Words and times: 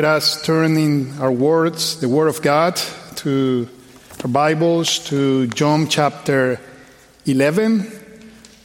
Let 0.00 0.16
us 0.16 0.40
turn 0.40 0.78
in 0.78 1.18
our 1.20 1.30
words, 1.30 2.00
the 2.00 2.08
Word 2.08 2.28
of 2.28 2.40
God, 2.40 2.80
to 3.16 3.68
our 4.24 4.30
Bibles, 4.30 4.98
to 5.10 5.46
John 5.48 5.88
chapter 5.88 6.58
11, 7.26 7.80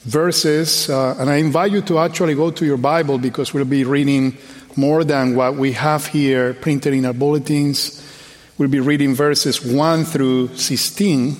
verses. 0.03 0.89
Uh, 0.89 1.13
and 1.19 1.29
I 1.29 1.35
invite 1.35 1.73
you 1.73 1.81
to 1.81 1.99
actually 1.99 2.35
go 2.35 2.51
to 2.51 2.65
your 2.65 2.77
Bible 2.77 3.17
because 3.17 3.53
we'll 3.53 3.65
be 3.65 3.83
reading 3.83 4.37
more 4.77 5.03
than 5.03 5.35
what 5.35 5.55
we 5.55 5.73
have 5.73 6.07
here 6.07 6.53
printed 6.53 6.93
in 6.93 7.05
our 7.05 7.11
bulletins. 7.11 8.01
We'll 8.57 8.69
be 8.69 8.79
reading 8.79 9.13
verses 9.13 9.61
1 9.61 10.05
through 10.05 10.55
16. 10.55 11.35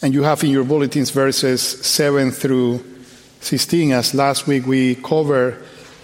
And 0.00 0.14
you 0.14 0.22
have 0.22 0.44
in 0.44 0.50
your 0.50 0.62
bulletins 0.62 1.10
verses 1.10 1.60
7 1.60 2.30
through 2.30 2.84
16, 3.40 3.90
as 3.90 4.14
last 4.14 4.46
week 4.46 4.64
we 4.64 4.94
covered 4.94 5.60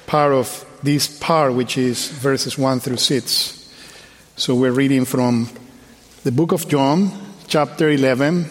part 0.09 0.33
of 0.33 0.65
this 0.83 1.19
part, 1.19 1.55
which 1.55 1.77
is 1.77 2.09
verses 2.09 2.57
1 2.57 2.81
through 2.81 2.97
6. 2.97 3.75
So 4.37 4.55
we're 4.55 4.73
reading 4.73 5.05
from 5.05 5.49
the 6.25 6.33
book 6.33 6.53
of 6.53 6.69
John, 6.69 7.11
chapter 7.49 7.91
11, 7.91 8.51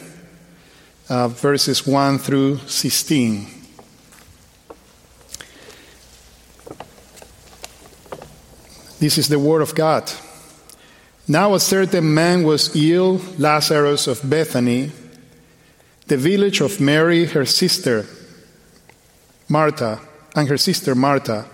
uh, 1.10 1.28
verses 1.30 1.88
1 1.88 2.20
through 2.20 2.58
16. 2.68 3.48
This 9.00 9.18
is 9.18 9.28
the 9.28 9.40
word 9.40 9.62
of 9.62 9.76
God. 9.76 10.12
Now 11.28 11.54
a 11.54 11.60
certain 11.60 12.14
man 12.14 12.44
was 12.44 12.76
ill, 12.76 13.22
Lazarus 13.38 14.08
of 14.08 14.28
Bethany, 14.28 14.92
the 16.08 16.18
village 16.18 16.62
of 16.62 16.80
Mary, 16.80 17.26
her 17.26 17.46
sister, 17.46 18.06
Martha, 19.48 20.00
and 20.36 20.48
her 20.48 20.58
sister 20.58 20.96
Martha. 20.96 21.46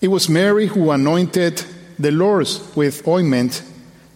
It 0.00 0.08
was 0.08 0.28
Mary 0.28 0.66
who 0.66 0.90
anointed 0.90 1.62
the 1.98 2.10
Lord 2.10 2.48
with 2.74 3.06
ointment 3.06 3.62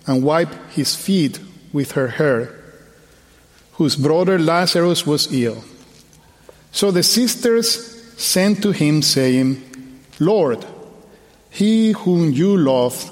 and 0.06 0.22
wiped 0.22 0.72
his 0.72 0.94
feet 0.94 1.38
with 1.72 1.92
her 1.92 2.08
hair, 2.08 2.54
whose 3.74 3.96
brother 3.96 4.38
Lazarus 4.38 5.06
was 5.06 5.32
ill. 5.32 5.62
So 6.72 6.90
the 6.90 7.02
sisters 7.02 8.02
sent 8.16 8.62
to 8.62 8.72
him, 8.72 9.02
saying, 9.02 9.62
Lord, 10.18 10.64
he 11.50 11.92
whom 11.92 12.32
you 12.32 12.56
love 12.56 13.10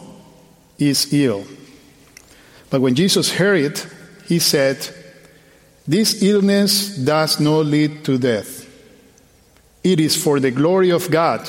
is 0.79 1.13
ill. 1.13 1.45
But 2.71 2.81
when 2.81 2.95
Jesus 2.95 3.33
heard 3.33 3.61
it, 3.61 3.87
he 4.27 4.39
said, 4.39 4.89
This 5.87 6.23
illness 6.23 6.97
does 6.97 7.39
not 7.39 7.67
lead 7.67 8.05
to 8.05 8.19
death. 8.19 8.69
It 9.85 10.01
is 10.01 10.17
for 10.17 10.41
the 10.41 10.51
glory 10.51 10.91
of 10.91 11.11
God, 11.11 11.49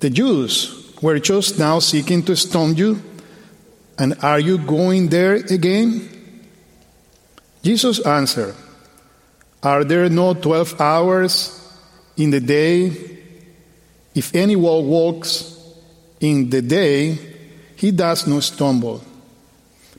the 0.00 0.10
Jews 0.10 0.92
were 1.02 1.18
just 1.18 1.58
now 1.58 1.78
seeking 1.78 2.22
to 2.24 2.36
stone 2.36 2.76
you, 2.76 3.02
and 3.98 4.14
are 4.22 4.40
you 4.40 4.58
going 4.58 5.08
there 5.08 5.34
again? 5.34 6.08
Jesus 7.62 8.04
answered, 8.06 8.54
Are 9.62 9.84
there 9.84 10.08
no 10.08 10.34
twelve 10.34 10.80
hours 10.80 11.54
in 12.16 12.30
the 12.30 12.40
day? 12.40 12.92
If 14.14 14.34
anyone 14.34 14.86
walks 14.86 15.54
in 16.20 16.50
the 16.50 16.62
day, 16.62 17.18
he 17.76 17.90
does 17.90 18.26
not 18.26 18.42
stumble, 18.42 19.02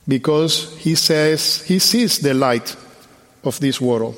because 0.07 0.77
he 0.77 0.95
says 0.95 1.61
he 1.63 1.79
sees 1.79 2.19
the 2.19 2.33
light 2.33 2.75
of 3.43 3.59
this 3.59 3.79
world. 3.79 4.15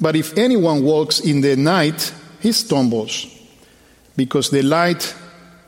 But 0.00 0.16
if 0.16 0.36
anyone 0.36 0.82
walks 0.82 1.20
in 1.20 1.40
the 1.40 1.56
night, 1.56 2.12
he 2.40 2.52
stumbles, 2.52 3.26
because 4.16 4.50
the 4.50 4.62
light 4.62 5.14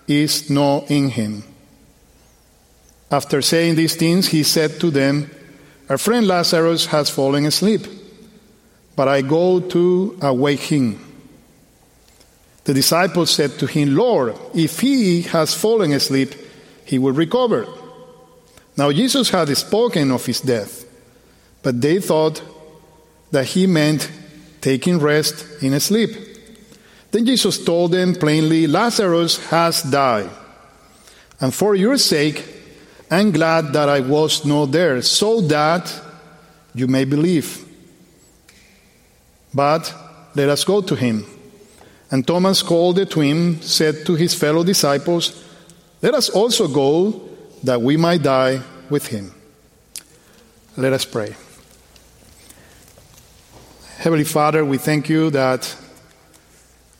is 0.06 0.50
not 0.50 0.90
in 0.90 1.08
him. 1.08 1.44
After 3.10 3.42
saying 3.42 3.76
these 3.76 3.96
things, 3.96 4.28
he 4.28 4.42
said 4.42 4.80
to 4.80 4.90
them, 4.90 5.30
Our 5.88 5.98
friend 5.98 6.26
Lazarus 6.26 6.86
has 6.86 7.10
fallen 7.10 7.46
asleep, 7.46 7.86
but 8.96 9.08
I 9.08 9.22
go 9.22 9.60
to 9.60 10.18
awake 10.20 10.60
him. 10.60 11.00
The 12.64 12.74
disciples 12.74 13.30
said 13.30 13.58
to 13.58 13.66
him, 13.66 13.94
Lord, 13.94 14.36
if 14.54 14.80
he 14.80 15.22
has 15.22 15.54
fallen 15.54 15.92
asleep, 15.92 16.34
he 16.84 16.98
will 16.98 17.12
recover. 17.12 17.66
Now 18.76 18.90
Jesus 18.90 19.30
had 19.30 19.54
spoken 19.56 20.10
of 20.10 20.24
his 20.26 20.40
death, 20.40 20.84
but 21.62 21.80
they 21.80 22.00
thought 22.00 22.42
that 23.30 23.46
he 23.46 23.66
meant 23.66 24.10
taking 24.60 24.98
rest 24.98 25.62
in 25.62 25.78
sleep. 25.78 26.33
Then 27.14 27.26
Jesus 27.26 27.64
told 27.64 27.92
them 27.92 28.16
plainly, 28.16 28.66
Lazarus 28.66 29.38
has 29.46 29.84
died, 29.84 30.28
and 31.38 31.54
for 31.54 31.76
your 31.76 31.96
sake, 31.96 32.44
I'm 33.08 33.30
glad 33.30 33.72
that 33.72 33.88
I 33.88 34.00
was 34.00 34.44
not 34.44 34.72
there, 34.72 35.00
so 35.00 35.40
that 35.42 35.94
you 36.74 36.88
may 36.88 37.04
believe. 37.04 37.64
But 39.54 39.94
let 40.34 40.48
us 40.48 40.64
go 40.64 40.80
to 40.80 40.96
him. 40.96 41.24
And 42.10 42.26
Thomas 42.26 42.62
called 42.62 42.96
the 42.96 43.06
twin, 43.06 43.62
said 43.62 44.04
to 44.06 44.16
his 44.16 44.34
fellow 44.34 44.64
disciples, 44.64 45.40
Let 46.02 46.14
us 46.14 46.28
also 46.28 46.66
go, 46.66 47.28
that 47.62 47.80
we 47.80 47.96
might 47.96 48.24
die 48.24 48.60
with 48.90 49.06
him. 49.06 49.32
Let 50.76 50.92
us 50.92 51.04
pray. 51.04 51.36
Heavenly 53.98 54.24
Father, 54.24 54.64
we 54.64 54.78
thank 54.78 55.08
you 55.08 55.30
that 55.30 55.76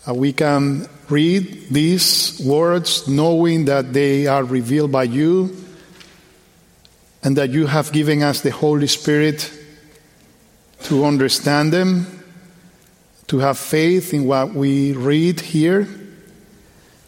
Uh, 0.07 0.15
we 0.15 0.33
can 0.33 0.89
read 1.09 1.69
these 1.71 2.41
words 2.45 3.09
knowing 3.09 3.65
that 3.67 3.93
they 3.93 4.27
are 4.27 4.45
revealed 4.45 4.93
by 4.93 5.05
you 5.05 5.57
and 7.23 7.37
that 7.37 7.51
you 7.51 7.67
have 7.67 7.93
given 7.93 8.23
us 8.23 8.41
the 8.41 8.51
Holy 8.51 8.87
Spirit 8.87 9.51
to 10.83 11.05
understand 11.05 11.73
them, 11.73 12.23
to 13.27 13.39
have 13.39 13.59
faith 13.59 14.13
in 14.13 14.27
what 14.27 14.53
we 14.53 14.93
read 14.93 15.41
here. 15.41 15.89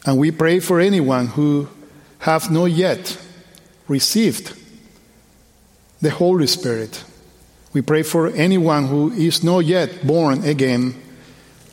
And 0.07 0.19
we 0.19 0.31
pray 0.31 0.61
for 0.61 0.81
anyone 0.81 1.27
who 1.27 1.69
have 2.21 2.51
not 2.51 2.67
yet 2.67 3.19
received 3.89 4.57
the 6.01 6.11
Holy 6.11 6.47
Spirit 6.47 7.05
we 7.77 7.83
pray 7.83 8.03
for 8.03 8.29
anyone 8.29 8.87
who 8.87 9.13
is 9.13 9.45
not 9.45 9.67
yet 9.67 10.07
born 10.07 10.45
again, 10.45 10.95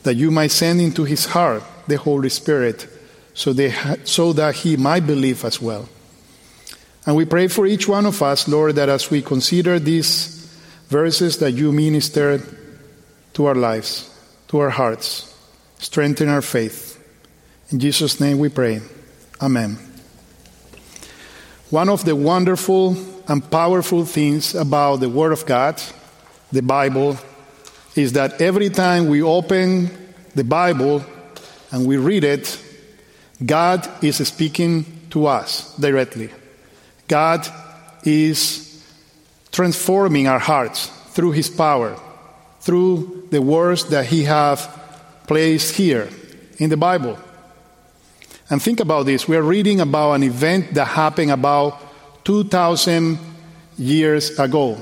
that 0.04 0.14
you 0.14 0.30
might 0.30 0.52
send 0.52 0.80
into 0.80 1.04
his 1.04 1.26
heart 1.26 1.62
the 1.88 1.96
Holy 1.96 2.28
Spirit 2.28 2.86
so, 3.34 3.52
that 3.52 4.54
he 4.62 4.76
might 4.76 5.06
believe 5.06 5.44
as 5.44 5.60
well. 5.60 5.88
And 7.04 7.16
we 7.16 7.24
pray 7.24 7.48
for 7.48 7.66
each 7.66 7.88
one 7.88 8.06
of 8.06 8.22
us, 8.22 8.46
Lord, 8.46 8.76
that 8.76 8.88
as 8.88 9.10
we 9.10 9.20
consider 9.20 9.78
these 9.78 10.56
verses, 10.88 11.38
that 11.38 11.50
you 11.52 11.72
minister 11.72 12.40
to 13.32 13.46
our 13.46 13.54
lives, 13.54 14.08
to 14.48 14.58
our 14.58 14.70
hearts, 14.70 15.36
strengthen 15.78 16.28
our 16.28 16.42
faith. 16.42 16.92
In 17.70 17.80
Jesus' 17.80 18.20
name 18.20 18.38
we 18.38 18.48
pray. 18.48 18.80
Amen. 19.42 19.76
One 21.70 21.88
of 21.88 22.04
the 22.04 22.14
wonderful 22.14 22.96
and 23.26 23.50
powerful 23.50 24.04
things 24.04 24.54
about 24.54 25.00
the 25.00 25.08
Word 25.08 25.32
of 25.32 25.44
God, 25.44 25.82
the 26.52 26.62
Bible, 26.62 27.18
is 27.96 28.12
that 28.14 28.40
every 28.40 28.70
time 28.70 29.08
we 29.08 29.22
open 29.22 29.90
the 30.34 30.44
Bible 30.44 31.04
and 31.70 31.86
we 31.86 31.96
read 31.96 32.24
it, 32.24 32.60
God 33.44 33.88
is 34.02 34.16
speaking 34.26 34.84
to 35.10 35.26
us 35.26 35.76
directly. 35.76 36.30
God 37.06 37.46
is 38.04 38.82
transforming 39.52 40.26
our 40.26 40.38
hearts 40.38 40.88
through 41.12 41.32
His 41.32 41.48
power, 41.48 41.96
through 42.60 43.28
the 43.30 43.40
words 43.40 43.86
that 43.90 44.06
He 44.06 44.24
has 44.24 44.68
placed 45.26 45.76
here 45.76 46.08
in 46.58 46.70
the 46.70 46.76
Bible. 46.76 47.18
And 48.50 48.60
think 48.60 48.80
about 48.80 49.06
this. 49.06 49.26
We 49.26 49.36
are 49.36 49.42
reading 49.42 49.80
about 49.80 50.12
an 50.12 50.22
event 50.22 50.74
that 50.74 50.86
happened 50.86 51.30
about 51.30 51.80
2,000 52.24 53.18
years 53.78 54.38
ago. 54.38 54.78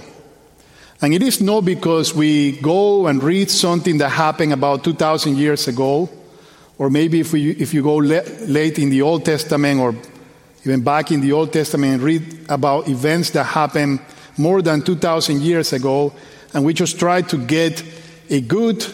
And 1.02 1.12
it 1.12 1.20
is 1.20 1.40
not 1.40 1.64
because 1.64 2.14
we 2.14 2.52
go 2.52 3.08
and 3.08 3.20
read 3.20 3.50
something 3.50 3.98
that 3.98 4.10
happened 4.10 4.52
about 4.52 4.84
2,000 4.84 5.36
years 5.36 5.66
ago, 5.66 6.08
or 6.78 6.90
maybe 6.90 7.18
if, 7.18 7.32
we, 7.32 7.50
if 7.50 7.74
you 7.74 7.82
go 7.82 7.96
le- 7.96 8.22
late 8.46 8.78
in 8.78 8.88
the 8.88 9.02
Old 9.02 9.24
Testament 9.24 9.80
or 9.80 9.96
even 10.64 10.82
back 10.82 11.10
in 11.10 11.20
the 11.20 11.32
Old 11.32 11.52
Testament, 11.52 11.94
and 11.94 12.02
read 12.02 12.46
about 12.48 12.86
events 12.86 13.30
that 13.30 13.42
happened 13.42 13.98
more 14.38 14.62
than 14.62 14.80
2,000 14.80 15.42
years 15.42 15.72
ago, 15.72 16.12
and 16.54 16.64
we 16.64 16.72
just 16.72 17.00
try 17.00 17.20
to 17.20 17.36
get 17.36 17.82
a 18.30 18.40
good 18.40 18.86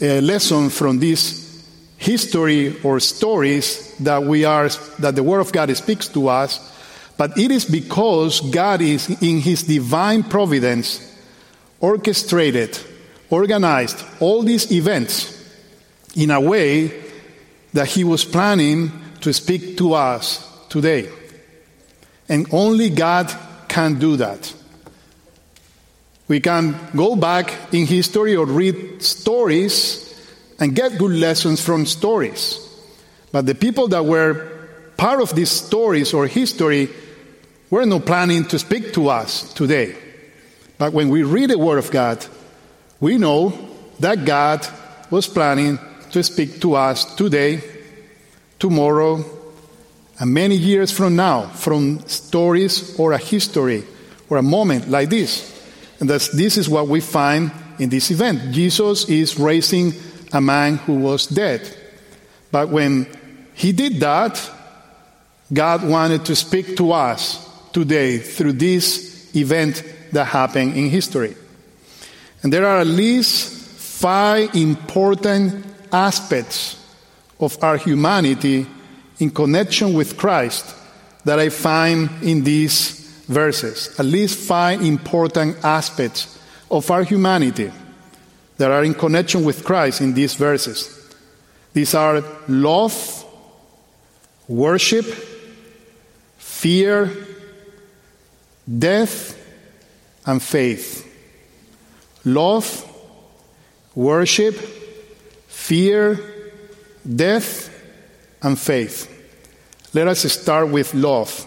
uh, 0.00 0.20
lesson 0.20 0.70
from 0.70 1.00
this 1.00 1.62
history 1.98 2.80
or 2.82 2.98
stories 2.98 3.94
that 3.98 4.22
we 4.22 4.46
are 4.46 4.70
that 5.00 5.14
the 5.14 5.22
Word 5.22 5.40
of 5.40 5.52
God 5.52 5.74
speaks 5.76 6.08
to 6.08 6.28
us. 6.28 6.72
But 7.18 7.36
it 7.36 7.50
is 7.50 7.66
because 7.66 8.40
God 8.40 8.80
is 8.80 9.10
in 9.22 9.40
His 9.40 9.64
divine 9.64 10.22
providence 10.22 11.12
orchestrated, 11.80 12.78
organized 13.30 14.04
all 14.20 14.42
these 14.42 14.70
events 14.72 15.32
in 16.14 16.30
a 16.30 16.40
way 16.40 16.92
that 17.72 17.88
He 17.88 18.04
was 18.04 18.24
planning 18.24 18.90
to 19.20 19.32
speak 19.32 19.76
to 19.78 19.94
us 19.94 20.46
today. 20.68 21.08
And 22.28 22.46
only 22.52 22.90
God 22.90 23.32
can 23.68 23.98
do 23.98 24.16
that. 24.16 24.52
We 26.28 26.40
can 26.40 26.74
go 26.94 27.14
back 27.14 27.52
in 27.72 27.86
history 27.86 28.34
or 28.34 28.46
read 28.46 29.02
stories 29.02 30.02
and 30.58 30.74
get 30.74 30.98
good 30.98 31.12
lessons 31.12 31.62
from 31.62 31.86
stories. 31.86 32.60
But 33.30 33.46
the 33.46 33.54
people 33.54 33.88
that 33.88 34.04
were 34.04 34.50
part 34.96 35.20
of 35.20 35.34
these 35.34 35.50
stories 35.50 36.14
or 36.14 36.26
history 36.26 36.88
were 37.70 37.86
not 37.86 38.06
planning 38.06 38.44
to 38.46 38.58
speak 38.58 38.92
to 38.94 39.08
us 39.08 39.52
today. 39.54 39.94
But 40.78 40.92
when 40.92 41.08
we 41.08 41.22
read 41.22 41.50
the 41.50 41.58
Word 41.58 41.78
of 41.78 41.90
God, 41.90 42.24
we 43.00 43.18
know 43.18 43.52
that 44.00 44.24
God 44.24 44.66
was 45.10 45.26
planning 45.26 45.78
to 46.10 46.22
speak 46.22 46.60
to 46.60 46.74
us 46.74 47.14
today, 47.14 47.62
tomorrow, 48.58 49.24
and 50.18 50.32
many 50.32 50.56
years 50.56 50.90
from 50.90 51.16
now 51.16 51.46
from 51.48 52.00
stories 52.06 52.98
or 52.98 53.12
a 53.12 53.18
history 53.18 53.84
or 54.28 54.38
a 54.38 54.42
moment 54.42 54.88
like 54.88 55.10
this. 55.10 55.52
And 56.00 56.08
this 56.08 56.56
is 56.56 56.68
what 56.68 56.88
we 56.88 57.00
find 57.00 57.50
in 57.78 57.90
this 57.90 58.10
event. 58.10 58.52
Jesus 58.52 59.08
is 59.08 59.38
raising 59.38 59.92
a 60.32 60.40
man 60.40 60.76
who 60.76 60.96
was 60.96 61.26
dead. 61.26 61.74
But 62.50 62.68
when 62.68 63.06
he 63.54 63.72
did 63.72 64.00
that, 64.00 64.50
God 65.52 65.86
wanted 65.86 66.24
to 66.26 66.36
speak 66.36 66.76
to 66.78 66.92
us 66.92 67.46
today 67.72 68.18
through 68.18 68.52
this 68.52 69.34
event 69.36 69.82
that 70.12 70.24
happened 70.26 70.76
in 70.76 70.88
history. 70.88 71.36
And 72.42 72.52
there 72.52 72.66
are 72.66 72.80
at 72.80 72.86
least 72.86 73.52
five 73.78 74.54
important 74.54 75.64
aspects 75.92 76.82
of 77.40 77.62
our 77.62 77.76
humanity 77.76 78.66
in 79.18 79.30
connection 79.30 79.94
with 79.94 80.16
Christ 80.16 80.74
that 81.24 81.38
I 81.38 81.48
find 81.48 82.10
in 82.22 82.44
these 82.44 83.24
verses. 83.26 83.98
At 83.98 84.06
least 84.06 84.38
five 84.38 84.82
important 84.82 85.64
aspects 85.64 86.38
of 86.70 86.90
our 86.90 87.02
humanity 87.02 87.70
that 88.58 88.70
are 88.70 88.84
in 88.84 88.94
connection 88.94 89.44
with 89.44 89.64
Christ 89.64 90.00
in 90.00 90.14
these 90.14 90.34
verses. 90.34 91.14
These 91.72 91.94
are 91.94 92.22
love, 92.48 93.24
worship, 94.48 95.04
fear, 96.38 97.12
death, 98.66 99.35
and 100.26 100.42
faith. 100.42 101.04
Love, 102.24 102.84
worship, 103.94 104.54
fear, 105.46 106.18
death, 107.06 107.72
and 108.42 108.58
faith. 108.58 109.12
Let 109.94 110.08
us 110.08 110.30
start 110.30 110.68
with 110.68 110.92
love. 110.92 111.46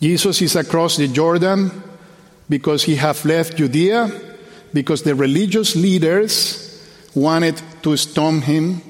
Jesus 0.00 0.40
is 0.40 0.56
across 0.56 0.96
the 0.96 1.08
Jordan 1.08 1.82
because 2.48 2.84
he 2.84 2.96
have 2.96 3.24
left 3.24 3.56
Judea 3.56 4.10
because 4.72 5.02
the 5.02 5.14
religious 5.14 5.76
leaders 5.76 6.66
wanted 7.14 7.60
to 7.82 7.96
stone 7.96 8.40
him 8.40 8.80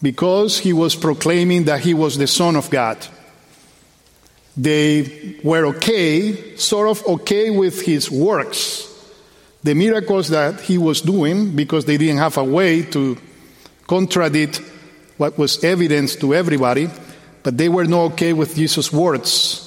because 0.00 0.58
he 0.58 0.72
was 0.72 0.94
proclaiming 0.94 1.64
that 1.64 1.80
he 1.80 1.92
was 1.92 2.16
the 2.16 2.26
son 2.26 2.56
of 2.56 2.70
God. 2.70 2.96
They 4.58 5.36
were 5.44 5.66
okay, 5.66 6.56
sort 6.56 6.88
of 6.88 7.06
okay 7.06 7.50
with 7.50 7.80
his 7.82 8.10
works, 8.10 8.92
the 9.62 9.74
miracles 9.74 10.28
that 10.28 10.60
he 10.60 10.78
was 10.78 11.00
doing 11.00 11.54
because 11.54 11.84
they 11.84 11.96
didn't 11.96 12.18
have 12.18 12.36
a 12.38 12.44
way 12.44 12.82
to 12.82 13.16
contradict 13.86 14.60
what 15.16 15.38
was 15.38 15.62
evidence 15.62 16.16
to 16.16 16.34
everybody, 16.34 16.90
but 17.44 17.56
they 17.56 17.68
were 17.68 17.84
not 17.84 18.12
okay 18.12 18.32
with 18.32 18.56
Jesus' 18.56 18.92
words 18.92 19.64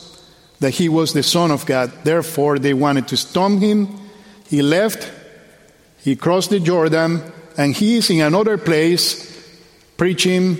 that 0.59 0.71
he 0.71 0.89
was 0.89 1.13
the 1.13 1.23
Son 1.23 1.51
of 1.51 1.65
God. 1.65 1.91
Therefore, 2.03 2.59
they 2.59 2.73
wanted 2.73 3.07
to 3.07 3.17
stone 3.17 3.59
him. 3.59 3.97
He 4.47 4.61
left, 4.61 5.09
he 5.99 6.17
crossed 6.17 6.49
the 6.49 6.59
Jordan, 6.59 7.23
and 7.57 7.73
he 7.73 7.95
is 7.95 8.09
in 8.09 8.21
another 8.21 8.57
place 8.57 9.27
preaching 9.95 10.59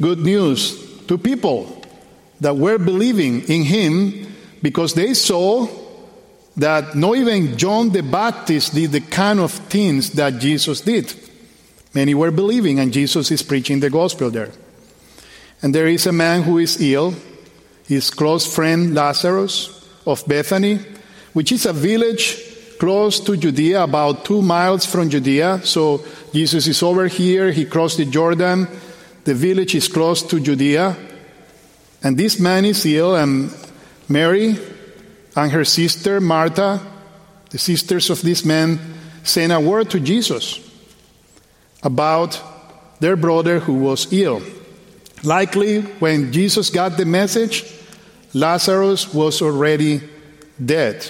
good 0.00 0.20
news 0.20 1.04
to 1.06 1.18
people 1.18 1.81
that 2.42 2.56
were 2.56 2.76
believing 2.76 3.42
in 3.42 3.62
him 3.62 4.26
because 4.62 4.94
they 4.94 5.14
saw 5.14 5.68
that 6.56 6.94
not 6.96 7.16
even 7.16 7.56
John 7.56 7.90
the 7.90 8.02
Baptist 8.02 8.74
did 8.74 8.90
the 8.90 9.00
kind 9.00 9.38
of 9.38 9.52
things 9.52 10.10
that 10.10 10.38
Jesus 10.38 10.80
did. 10.80 11.14
Many 11.94 12.14
were 12.14 12.32
believing, 12.32 12.80
and 12.80 12.92
Jesus 12.92 13.30
is 13.30 13.42
preaching 13.42 13.78
the 13.78 13.90
gospel 13.90 14.28
there. 14.30 14.50
And 15.62 15.72
there 15.72 15.86
is 15.86 16.06
a 16.06 16.12
man 16.12 16.42
who 16.42 16.58
is 16.58 16.80
ill, 16.82 17.14
his 17.86 18.10
close 18.10 18.52
friend 18.52 18.92
Lazarus 18.92 19.88
of 20.04 20.24
Bethany, 20.26 20.80
which 21.34 21.52
is 21.52 21.64
a 21.64 21.72
village 21.72 22.38
close 22.78 23.20
to 23.20 23.36
Judea, 23.36 23.84
about 23.84 24.24
two 24.24 24.42
miles 24.42 24.84
from 24.84 25.08
Judea. 25.08 25.60
So 25.62 26.04
Jesus 26.32 26.66
is 26.66 26.82
over 26.82 27.06
here, 27.06 27.52
he 27.52 27.66
crossed 27.66 27.98
the 27.98 28.04
Jordan. 28.04 28.66
The 29.22 29.34
village 29.34 29.76
is 29.76 29.86
close 29.86 30.24
to 30.24 30.40
Judea. 30.40 30.96
And 32.02 32.16
this 32.18 32.40
man 32.40 32.64
is 32.64 32.84
ill, 32.84 33.14
and 33.14 33.54
Mary 34.08 34.58
and 35.36 35.52
her 35.52 35.64
sister 35.64 36.20
Martha, 36.20 36.80
the 37.50 37.58
sisters 37.58 38.10
of 38.10 38.22
this 38.22 38.44
man, 38.44 38.78
sent 39.22 39.52
a 39.52 39.60
word 39.60 39.90
to 39.90 40.00
Jesus 40.00 40.60
about 41.82 42.40
their 43.00 43.16
brother 43.16 43.60
who 43.60 43.74
was 43.74 44.12
ill. 44.12 44.42
Likely, 45.22 45.80
when 45.80 46.32
Jesus 46.32 46.70
got 46.70 46.96
the 46.96 47.04
message, 47.04 47.64
Lazarus 48.34 49.12
was 49.14 49.42
already 49.42 50.00
dead. 50.64 51.06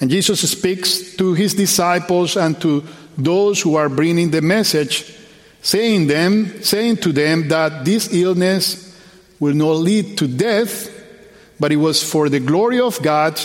And 0.00 0.10
Jesus 0.10 0.50
speaks 0.50 1.16
to 1.16 1.34
his 1.34 1.54
disciples 1.54 2.36
and 2.36 2.60
to 2.60 2.84
those 3.16 3.60
who 3.60 3.76
are 3.76 3.88
bringing 3.88 4.30
the 4.30 4.42
message, 4.42 5.14
saying 5.62 6.06
them, 6.06 6.62
saying 6.62 6.98
to 6.98 7.12
them 7.12 7.48
that 7.48 7.84
this 7.84 8.12
illness 8.12 8.85
will 9.40 9.54
not 9.54 9.72
lead 9.72 10.18
to 10.18 10.26
death, 10.26 10.90
but 11.58 11.72
it 11.72 11.76
was 11.76 12.02
for 12.02 12.28
the 12.28 12.40
glory 12.40 12.80
of 12.80 13.00
God, 13.02 13.38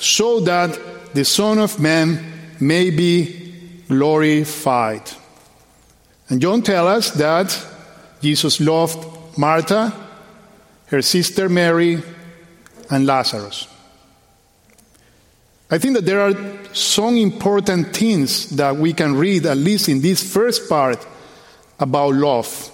so 0.00 0.40
that 0.40 0.78
the 1.14 1.24
Son 1.24 1.58
of 1.58 1.78
Man 1.78 2.32
may 2.60 2.90
be 2.90 3.52
glorified. 3.88 5.10
And 6.28 6.40
John 6.40 6.62
tells 6.62 6.88
us 6.88 7.10
that 7.12 7.66
Jesus 8.20 8.60
loved 8.60 9.38
Martha, 9.38 9.92
her 10.86 11.02
sister 11.02 11.48
Mary, 11.48 12.02
and 12.90 13.06
Lazarus. 13.06 13.68
I 15.70 15.78
think 15.78 15.96
that 15.96 16.06
there 16.06 16.20
are 16.20 16.74
some 16.74 17.16
important 17.16 17.96
things 17.96 18.50
that 18.50 18.76
we 18.76 18.92
can 18.92 19.14
read, 19.16 19.46
at 19.46 19.56
least 19.56 19.88
in 19.88 20.00
this 20.00 20.22
first 20.22 20.68
part, 20.68 21.04
about 21.80 22.14
love, 22.14 22.70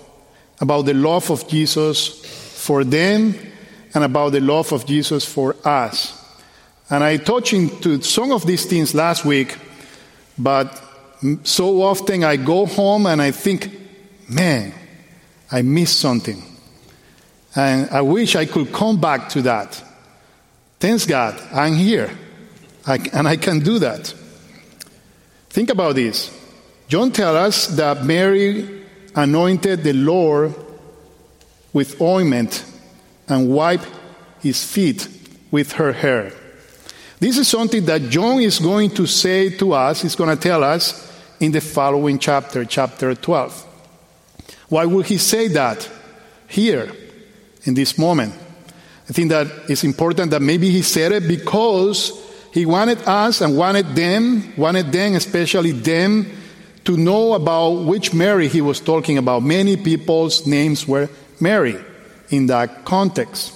about 0.61 0.83
the 0.83 0.95
love 0.95 1.31
of 1.31 1.49
Jesus 1.49 2.40
for 2.61 2.85
them 2.85 3.35
and 3.95 4.05
about 4.05 4.33
the 4.33 4.41
love 4.41 4.73
of 4.73 4.87
Jesus 4.87 5.25
for 5.25 5.57
us. 5.65 6.17
And 6.91 7.03
I 7.03 7.17
touched 7.17 7.53
into 7.53 8.03
some 8.03 8.33
of 8.33 8.47
these 8.47 8.67
things 8.67 8.95
last 8.95 9.25
week, 9.25 9.57
but 10.37 10.81
so 11.43 11.83
often 11.83 12.23
I 12.25 12.37
go 12.37 12.67
home 12.67 13.07
and 13.07 13.23
I 13.23 13.31
think, 13.31 13.71
man, 14.29 14.75
I 15.51 15.63
missed 15.63 15.99
something. 15.99 16.43
And 17.57 17.91
I 17.91 18.03
wish 18.03 18.37
I 18.37 18.45
could 18.45 18.73
come 18.73 19.01
back 19.01 19.29
to 19.31 19.43
that. 19.43 19.83
Thanks 20.79 21.07
God, 21.07 21.41
I'm 21.53 21.75
here. 21.75 22.11
I, 22.87 22.99
and 23.13 23.27
I 23.27 23.37
can 23.37 23.61
do 23.61 23.79
that. 23.79 24.15
Think 25.49 25.71
about 25.71 25.97
this. 25.97 26.37
John 26.89 27.11
tells 27.11 27.37
us 27.37 27.67
that 27.77 28.05
Mary 28.05 28.85
anointed 29.15 29.83
the 29.83 29.93
Lord 29.93 30.55
with 31.73 32.01
ointment 32.01 32.65
and 33.29 33.49
wipe 33.51 33.85
his 34.41 34.65
feet 34.65 35.09
with 35.51 35.73
her 35.73 35.93
hair. 35.93 36.33
This 37.19 37.37
is 37.37 37.49
something 37.49 37.85
that 37.85 38.09
John 38.09 38.41
is 38.41 38.59
going 38.59 38.91
to 38.91 39.07
say 39.07 39.51
to 39.59 39.75
us, 39.75 40.03
he's 40.03 40.17
going 40.17 40.35
to 40.35 40.43
tell 40.43 40.65
us 40.65 41.07
in 41.39 41.53
the 41.53 41.61
following 41.61 42.19
chapter, 42.19 42.65
chapter 42.65 43.15
12. 43.15 43.67
Why 44.69 44.87
would 44.87 45.07
he 45.07 45.19
say 45.19 45.49
that 45.49 45.89
here, 46.49 46.91
in 47.65 47.75
this 47.75 47.99
moment? 47.99 48.35
I 49.09 49.13
think 49.13 49.31
that 49.31 49.49
it's 49.69 49.85
important 49.85 50.31
that 50.31 50.41
maybe 50.41 50.71
he 50.71 50.83
said 50.83 51.13
it 51.13 51.27
because 51.29 52.13
he 52.55 52.65
wanted 52.65 52.99
us 53.07 53.41
and 53.41 53.57
wanted 53.57 53.87
them, 53.95 54.55
wanted 54.57 54.93
them, 54.93 55.15
especially 55.15 55.73
them, 55.73 56.31
to 56.85 56.97
know 56.97 57.35
about 57.35 57.85
which 57.85 58.15
Mary 58.15 58.49
he 58.49 58.61
was 58.61 58.81
talking 58.81 59.19
about. 59.19 59.43
Many 59.43 59.77
people's 59.77 60.47
names 60.47 60.89
were 60.89 61.09
Mary 61.41 61.77
in 62.31 62.47
that 62.47 62.85
context. 62.85 63.55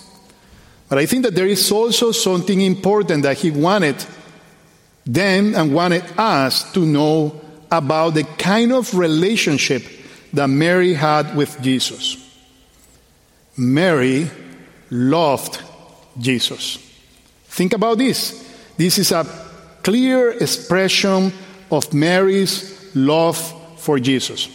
But 0.88 0.98
I 0.98 1.06
think 1.06 1.24
that 1.24 1.34
there 1.34 1.46
is 1.46 1.70
also 1.72 2.12
something 2.12 2.60
important 2.60 3.22
that 3.22 3.38
he 3.38 3.50
wanted 3.50 3.96
them 5.06 5.54
and 5.54 5.74
wanted 5.74 6.04
us 6.16 6.70
to 6.72 6.80
know 6.80 7.40
about 7.70 8.14
the 8.14 8.24
kind 8.24 8.72
of 8.72 8.94
relationship 8.94 9.82
that 10.32 10.48
Mary 10.48 10.94
had 10.94 11.36
with 11.36 11.60
Jesus. 11.60 12.20
Mary 13.56 14.30
loved 14.90 15.60
Jesus. 16.18 16.78
Think 17.46 17.72
about 17.72 17.98
this. 17.98 18.40
This 18.76 18.98
is 18.98 19.12
a 19.12 19.24
clear 19.82 20.32
expression 20.32 21.32
of 21.70 21.92
Mary's 21.92 22.94
love 22.94 23.36
for 23.80 23.98
Jesus. 23.98 24.48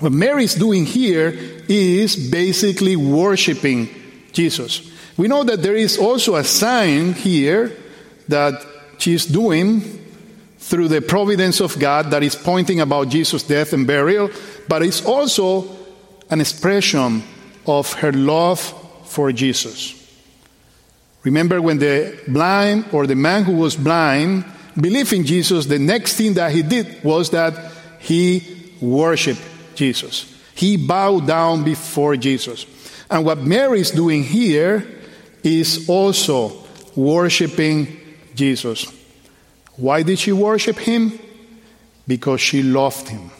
What 0.00 0.12
Mary 0.12 0.44
is 0.44 0.54
doing 0.54 0.86
here 0.86 1.28
is 1.68 2.16
basically 2.30 2.96
worshiping 2.96 3.90
Jesus. 4.32 4.90
We 5.18 5.28
know 5.28 5.44
that 5.44 5.62
there 5.62 5.76
is 5.76 5.98
also 5.98 6.36
a 6.36 6.44
sign 6.44 7.12
here 7.12 7.76
that 8.28 8.64
she's 8.96 9.26
doing 9.26 9.82
through 10.58 10.88
the 10.88 11.02
providence 11.02 11.60
of 11.60 11.78
God 11.78 12.12
that 12.12 12.22
is 12.22 12.34
pointing 12.34 12.80
about 12.80 13.10
Jesus' 13.10 13.42
death 13.42 13.74
and 13.74 13.86
burial, 13.86 14.30
but 14.68 14.82
it's 14.82 15.04
also 15.04 15.68
an 16.30 16.40
expression 16.40 17.22
of 17.66 17.92
her 17.94 18.12
love 18.12 18.60
for 19.04 19.32
Jesus. 19.32 19.96
Remember 21.24 21.60
when 21.60 21.78
the 21.78 22.18
blind 22.26 22.86
or 22.92 23.06
the 23.06 23.16
man 23.16 23.44
who 23.44 23.52
was 23.52 23.76
blind 23.76 24.46
believed 24.80 25.12
in 25.12 25.26
Jesus, 25.26 25.66
the 25.66 25.78
next 25.78 26.14
thing 26.14 26.32
that 26.34 26.52
he 26.52 26.62
did 26.62 27.04
was 27.04 27.28
that 27.30 27.72
he 27.98 28.72
worshiped 28.80 29.42
Jesus. 29.80 30.30
He 30.54 30.76
bowed 30.76 31.26
down 31.26 31.64
before 31.64 32.14
Jesus. 32.14 32.66
And 33.10 33.24
what 33.24 33.38
Mary 33.38 33.80
is 33.80 33.90
doing 33.90 34.22
here 34.22 34.86
is 35.42 35.88
also 35.88 36.52
worshiping 36.94 37.96
Jesus. 38.34 38.92
Why 39.76 40.02
did 40.02 40.18
she 40.18 40.32
worship 40.32 40.76
him? 40.76 41.18
Because 42.06 42.42
she 42.42 42.62
loved 42.62 43.08
him. 43.08 43.30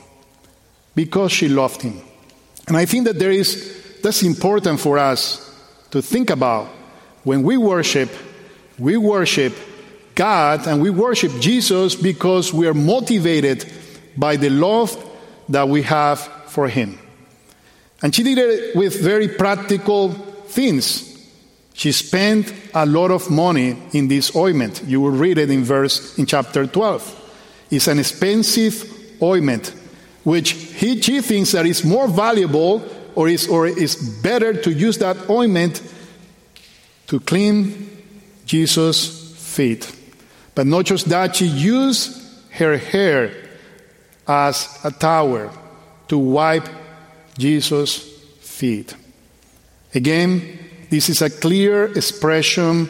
Because 0.94 1.30
she 1.30 1.46
loved 1.46 1.82
him. 1.82 2.00
And 2.66 2.74
I 2.74 2.86
think 2.86 3.04
that 3.04 3.18
there 3.18 3.30
is 3.30 4.00
that's 4.02 4.22
important 4.22 4.80
for 4.80 4.96
us 4.96 5.44
to 5.90 6.00
think 6.00 6.30
about. 6.30 6.68
When 7.22 7.42
we 7.42 7.58
worship, 7.58 8.08
we 8.78 8.96
worship 8.96 9.52
God 10.14 10.66
and 10.66 10.80
we 10.80 10.88
worship 10.88 11.32
Jesus 11.38 11.94
because 11.94 12.50
we 12.50 12.66
are 12.66 12.72
motivated 12.72 13.70
by 14.16 14.36
the 14.36 14.48
love 14.48 14.96
that 15.50 15.68
we 15.68 15.82
have 15.82 16.20
for 16.46 16.68
Him. 16.68 16.98
And 18.02 18.14
she 18.14 18.22
did 18.22 18.38
it 18.38 18.74
with 18.74 19.02
very 19.02 19.28
practical 19.28 20.10
things. 20.10 21.06
She 21.74 21.92
spent 21.92 22.52
a 22.74 22.86
lot 22.86 23.10
of 23.10 23.30
money 23.30 23.76
in 23.92 24.08
this 24.08 24.34
ointment. 24.34 24.82
You 24.86 25.00
will 25.00 25.10
read 25.10 25.38
it 25.38 25.50
in 25.50 25.64
verse 25.64 26.18
in 26.18 26.26
chapter 26.26 26.66
12. 26.66 27.68
It's 27.70 27.88
an 27.88 27.98
expensive 27.98 29.22
ointment, 29.22 29.74
which 30.24 30.50
he, 30.50 31.00
she 31.00 31.20
thinks 31.20 31.52
that 31.52 31.66
is 31.66 31.84
more 31.84 32.08
valuable 32.08 32.82
or 33.14 33.28
is, 33.28 33.48
or 33.48 33.66
is 33.66 33.96
better 34.22 34.54
to 34.54 34.72
use 34.72 34.98
that 34.98 35.28
ointment 35.28 35.82
to 37.08 37.20
clean 37.20 37.88
Jesus' 38.46 39.34
feet. 39.36 39.94
But 40.54 40.66
not 40.66 40.84
just 40.84 41.08
that, 41.08 41.36
she 41.36 41.46
used 41.46 42.16
her 42.52 42.76
hair 42.76 43.32
as 44.30 44.78
a 44.84 44.92
towel 44.92 45.50
to 46.06 46.16
wipe 46.16 46.68
Jesus' 47.36 47.98
feet. 48.38 48.94
Again, 49.92 50.58
this 50.88 51.08
is 51.08 51.20
a 51.20 51.30
clear 51.30 51.86
expression 51.86 52.88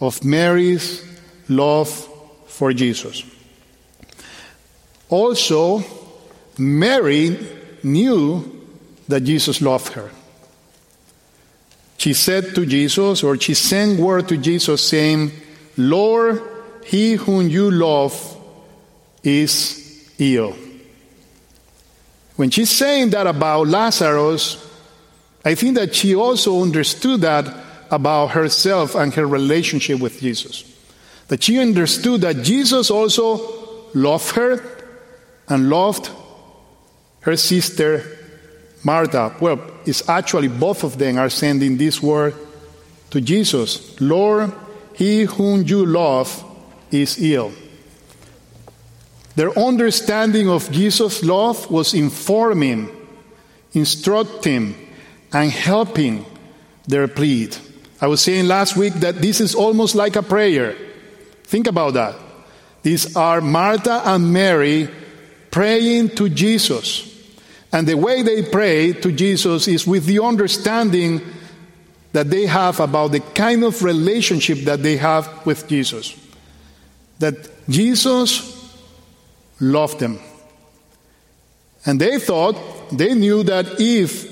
of 0.00 0.24
Mary's 0.24 1.04
love 1.48 1.90
for 2.46 2.72
Jesus. 2.72 3.24
Also, 5.08 5.82
Mary 6.56 7.36
knew 7.82 8.64
that 9.08 9.22
Jesus 9.24 9.60
loved 9.60 9.92
her. 9.94 10.08
She 11.98 12.14
said 12.14 12.54
to 12.54 12.64
Jesus, 12.64 13.24
or 13.24 13.36
she 13.40 13.54
sent 13.54 13.98
word 13.98 14.28
to 14.28 14.36
Jesus 14.36 14.86
saying, 14.86 15.32
Lord, 15.76 16.40
he 16.86 17.14
whom 17.14 17.48
you 17.48 17.72
love 17.72 18.14
is 19.24 19.89
ill. 20.20 20.54
When 22.36 22.50
she's 22.50 22.70
saying 22.70 23.10
that 23.10 23.26
about 23.26 23.66
Lazarus, 23.66 24.66
I 25.44 25.54
think 25.54 25.74
that 25.76 25.94
she 25.94 26.14
also 26.14 26.62
understood 26.62 27.22
that 27.22 27.52
about 27.90 28.28
herself 28.28 28.94
and 28.94 29.12
her 29.14 29.26
relationship 29.26 30.00
with 30.00 30.20
Jesus. 30.20 30.64
That 31.28 31.42
she 31.42 31.58
understood 31.58 32.20
that 32.20 32.42
Jesus 32.42 32.90
also 32.90 33.88
loved 33.94 34.36
her 34.36 34.62
and 35.48 35.68
loved 35.68 36.10
her 37.20 37.36
sister 37.36 38.18
Martha, 38.82 39.34
well, 39.40 39.60
it's 39.84 40.08
actually 40.08 40.48
both 40.48 40.84
of 40.84 40.96
them 40.96 41.18
are 41.18 41.28
sending 41.28 41.76
this 41.76 42.02
word 42.02 42.34
to 43.10 43.20
Jesus 43.20 44.00
Lord, 44.00 44.52
he 44.94 45.24
whom 45.24 45.62
you 45.62 45.84
love 45.84 46.44
is 46.90 47.20
ill. 47.22 47.52
Their 49.40 49.58
understanding 49.58 50.50
of 50.50 50.70
Jesus' 50.70 51.24
love 51.24 51.70
was 51.70 51.94
informing, 51.94 52.90
instructing, 53.72 54.74
and 55.32 55.50
helping 55.50 56.26
their 56.86 57.08
plead. 57.08 57.56
I 58.02 58.06
was 58.08 58.20
saying 58.20 58.48
last 58.48 58.76
week 58.76 58.92
that 59.00 59.22
this 59.22 59.40
is 59.40 59.54
almost 59.54 59.94
like 59.94 60.16
a 60.16 60.22
prayer. 60.22 60.76
Think 61.44 61.68
about 61.68 61.94
that. 61.94 62.16
These 62.82 63.16
are 63.16 63.40
Martha 63.40 64.02
and 64.04 64.30
Mary 64.30 64.90
praying 65.50 66.10
to 66.16 66.28
Jesus 66.28 67.08
and 67.72 67.86
the 67.88 67.96
way 67.96 68.20
they 68.20 68.42
pray 68.42 68.92
to 68.92 69.10
Jesus 69.10 69.68
is 69.68 69.86
with 69.86 70.04
the 70.04 70.22
understanding 70.22 71.22
that 72.12 72.28
they 72.28 72.44
have 72.44 72.78
about 72.78 73.12
the 73.12 73.20
kind 73.20 73.64
of 73.64 73.82
relationship 73.82 74.58
that 74.66 74.82
they 74.82 74.98
have 74.98 75.46
with 75.46 75.66
Jesus. 75.66 76.14
That 77.20 77.48
Jesus 77.70 78.59
loved 79.60 80.00
them. 80.00 80.18
And 81.86 82.00
they 82.00 82.18
thought, 82.18 82.56
they 82.90 83.14
knew 83.14 83.42
that 83.44 83.80
if 83.80 84.28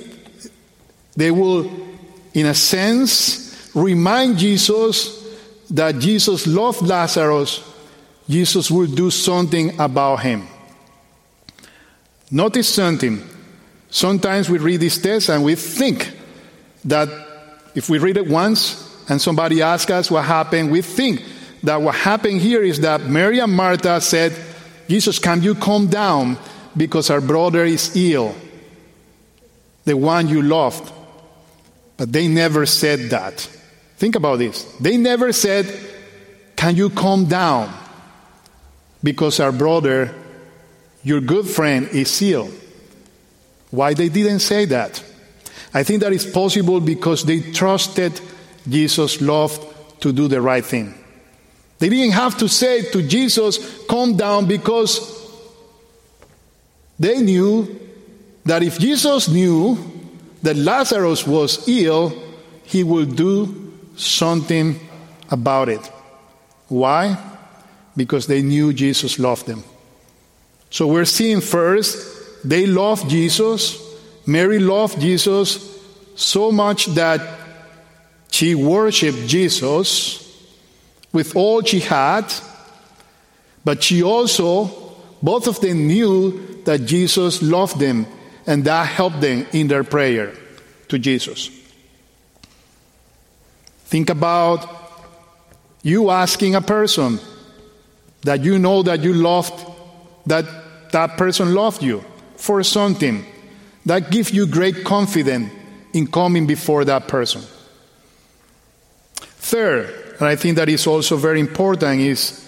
they 1.15 1.31
will, 1.31 1.71
in 2.35 2.47
a 2.47 2.55
sense, 2.55 3.71
remind 3.75 4.39
Jesus 4.39 5.15
that 5.71 5.99
Jesus 5.99 6.47
loved 6.47 6.83
Lazarus, 6.83 7.65
Jesus 8.29 8.71
will 8.71 8.87
do 8.87 9.11
something 9.11 9.79
about 9.81 10.17
him. 10.21 10.47
Notice 12.31 12.69
something. 12.69 13.23
Sometimes 13.91 14.51
we 14.51 14.59
read 14.59 14.81
this 14.81 14.99
text 14.99 15.31
and 15.31 15.43
we 15.43 15.55
think 15.55 16.13
that 16.85 17.09
if 17.75 17.89
we 17.89 17.99
read 17.99 18.19
it 18.19 18.29
once 18.29 18.85
and 19.09 19.21
somebody 19.21 19.63
asks 19.63 19.91
us 19.91 20.11
what 20.11 20.25
happened, 20.25 20.71
we 20.71 20.83
think 20.83 21.23
that 21.63 21.81
what 21.81 21.95
happened 21.95 22.41
here 22.41 22.63
is 22.63 22.81
that 22.81 23.03
Mary 23.03 23.39
and 23.39 23.53
Martha 23.53 24.01
said, 24.01 24.33
Jesus, 24.89 25.19
can 25.19 25.43
you 25.43 25.55
come 25.55 25.89
down 25.89 26.39
because 26.77 27.11
our 27.11 27.21
brother 27.21 27.65
is 27.65 27.95
ill, 27.97 28.35
the 29.85 29.97
one 29.97 30.29
you 30.29 30.43
loved? 30.43 30.93
But 31.97 32.13
they 32.13 32.29
never 32.29 32.65
said 32.67 33.11
that. 33.11 33.41
Think 33.97 34.15
about 34.15 34.39
this. 34.39 34.65
They 34.81 34.97
never 34.97 35.33
said, 35.33 35.67
Can 36.57 36.77
you 36.77 36.91
come 36.91 37.27
down 37.27 37.73
because 39.03 39.41
our 39.41 39.53
brother 39.53 40.15
your 41.03 41.21
good 41.21 41.47
friend 41.47 41.89
is 41.89 42.21
ill. 42.23 42.51
Why 43.71 43.95
they 43.95 44.09
didn't 44.09 44.41
say 44.41 44.65
that? 44.67 45.03
I 45.73 45.83
think 45.83 46.01
that 46.01 46.13
is 46.13 46.27
possible 46.27 46.81
because 46.81 47.25
they 47.25 47.41
trusted 47.53 48.21
Jesus' 48.69 49.21
love 49.21 49.57
to 50.01 50.13
do 50.13 50.29
the 50.29 50.41
right 50.41 50.65
thing. 50.65 50.95
They 51.79 51.89
didn't 51.89 52.13
have 52.13 52.37
to 52.39 52.49
say 52.49 52.83
to 52.91 53.03
Jesus, 53.03 53.85
Calm 53.87 54.17
down, 54.17 54.47
because 54.47 55.15
they 56.99 57.21
knew 57.21 57.79
that 58.45 58.63
if 58.63 58.79
Jesus 58.79 59.29
knew 59.29 59.79
that 60.43 60.57
Lazarus 60.57 61.27
was 61.27 61.69
ill, 61.69 62.13
he 62.65 62.83
would 62.83 63.17
do 63.17 63.73
something 63.97 64.79
about 65.31 65.69
it. 65.69 65.85
Why? 66.69 67.17
Because 67.97 68.27
they 68.27 68.43
knew 68.43 68.73
Jesus 68.73 69.19
loved 69.19 69.47
them. 69.47 69.63
So 70.71 70.87
we're 70.87 71.05
seeing 71.05 71.41
first, 71.41 72.47
they 72.47 72.67
loved 72.67 73.09
Jesus. 73.09 73.83
Mary 74.27 74.59
loved 74.59 75.01
Jesus 75.01 75.79
so 76.15 76.53
much 76.53 76.87
that 76.87 77.39
She 78.31 78.55
worshiped 78.55 79.27
Jesus 79.27 80.28
with 81.19 81.35
all 81.35 81.63
she 81.65 81.81
had, 81.81 82.33
but 83.65 83.83
she 83.83 84.05
also, 84.05 84.71
both 85.21 85.49
of 85.49 85.61
them 85.61 85.89
knew 85.89 86.63
that 86.63 86.87
Jesus 86.87 87.43
loved 87.43 87.81
them, 87.81 88.07
and 88.47 88.63
that 88.65 88.87
helped 88.87 89.21
them 89.21 89.45
in 89.53 89.67
their 89.67 89.83
prayer 89.83 90.33
to 90.87 90.97
Jesus. 90.97 91.51
Think 93.87 94.11
about 94.11 94.65
you 95.83 96.11
asking 96.11 96.55
a 96.55 96.61
person 96.61 97.19
that 98.23 98.45
you 98.45 98.57
know 98.61 98.85
that 98.85 99.03
you 99.03 99.13
loved, 99.13 99.59
that 100.27 100.45
that 100.93 101.17
person 101.17 101.53
loved 101.53 101.83
you 101.83 102.05
for 102.37 102.63
something. 102.63 103.27
That 103.87 104.13
gives 104.13 104.33
you 104.33 104.47
great 104.47 104.85
confidence 104.85 105.51
in 105.93 106.07
coming 106.07 106.47
before 106.47 106.85
that 106.85 107.09
person. 107.09 107.43
Third, 109.17 110.08
and 110.19 110.29
I 110.29 110.37
think 110.37 110.57
that 110.57 110.69
is 110.69 110.87
also 110.87 111.17
very 111.17 111.41
important, 111.41 112.01
is 112.01 112.45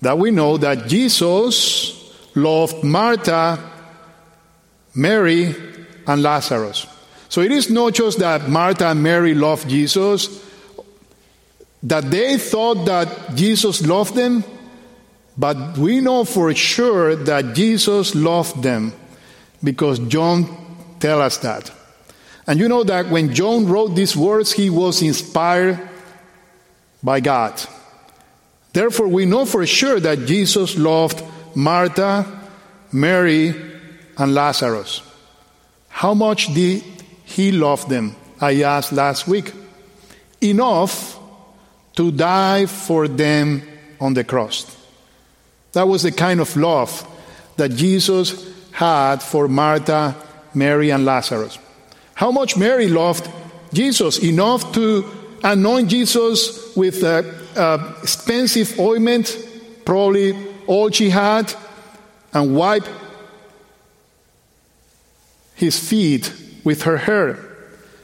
that 0.00 0.18
we 0.18 0.30
know 0.30 0.56
that 0.56 0.86
Jesus 0.86 1.98
loved 2.34 2.84
Martha, 2.84 3.58
Mary, 4.94 5.54
and 6.06 6.22
Lazarus. 6.22 6.86
So 7.28 7.40
it 7.40 7.50
is 7.50 7.70
not 7.70 7.94
just 7.94 8.18
that 8.18 8.48
Martha 8.48 8.88
and 8.88 9.02
Mary 9.02 9.34
loved 9.34 9.68
Jesus, 9.68 10.44
that 11.82 12.10
they 12.10 12.38
thought 12.38 12.84
that 12.84 13.34
Jesus 13.34 13.84
loved 13.86 14.14
them, 14.14 14.44
but 15.36 15.78
we 15.78 16.00
know 16.00 16.24
for 16.24 16.54
sure 16.54 17.16
that 17.16 17.54
Jesus 17.54 18.14
loved 18.14 18.62
them 18.62 18.92
because 19.64 19.98
John 19.98 20.46
tells 21.00 21.20
us 21.20 21.36
that. 21.38 21.72
And 22.46 22.60
you 22.60 22.68
know 22.68 22.84
that 22.84 23.08
when 23.08 23.34
John 23.34 23.66
wrote 23.66 23.94
these 23.94 24.16
words, 24.16 24.52
he 24.52 24.68
was 24.68 25.00
inspired 25.02 25.80
by 27.02 27.20
God. 27.20 27.60
Therefore, 28.72 29.08
we 29.08 29.26
know 29.26 29.44
for 29.44 29.66
sure 29.66 30.00
that 30.00 30.26
Jesus 30.26 30.78
loved 30.78 31.22
Martha, 31.54 32.26
Mary, 32.90 33.54
and 34.16 34.34
Lazarus. 34.34 35.02
How 35.88 36.14
much 36.14 36.52
did 36.54 36.82
he 37.24 37.52
love 37.52 37.88
them? 37.88 38.16
I 38.40 38.62
asked 38.62 38.92
last 38.92 39.28
week. 39.28 39.52
Enough 40.40 41.18
to 41.96 42.10
die 42.10 42.66
for 42.66 43.08
them 43.08 43.62
on 44.00 44.14
the 44.14 44.24
cross. 44.24 44.76
That 45.72 45.88
was 45.88 46.02
the 46.02 46.12
kind 46.12 46.40
of 46.40 46.56
love 46.56 47.06
that 47.56 47.70
Jesus 47.72 48.50
had 48.72 49.22
for 49.22 49.48
Martha, 49.48 50.16
Mary, 50.54 50.90
and 50.90 51.04
Lazarus. 51.04 51.58
How 52.14 52.30
much 52.30 52.56
Mary 52.56 52.88
loved 52.88 53.28
Jesus 53.72 54.18
enough 54.18 54.72
to 54.74 55.08
anoint 55.42 55.88
Jesus 55.88 56.74
with 56.76 57.02
uh, 57.02 57.22
uh, 57.56 57.94
expensive 58.02 58.78
ointment, 58.78 59.36
probably 59.84 60.36
all 60.66 60.90
she 60.90 61.10
had, 61.10 61.52
and 62.32 62.54
wipe 62.54 62.86
his 65.54 65.78
feet 65.78 66.32
with 66.64 66.82
her 66.82 66.96
hair. 66.96 67.38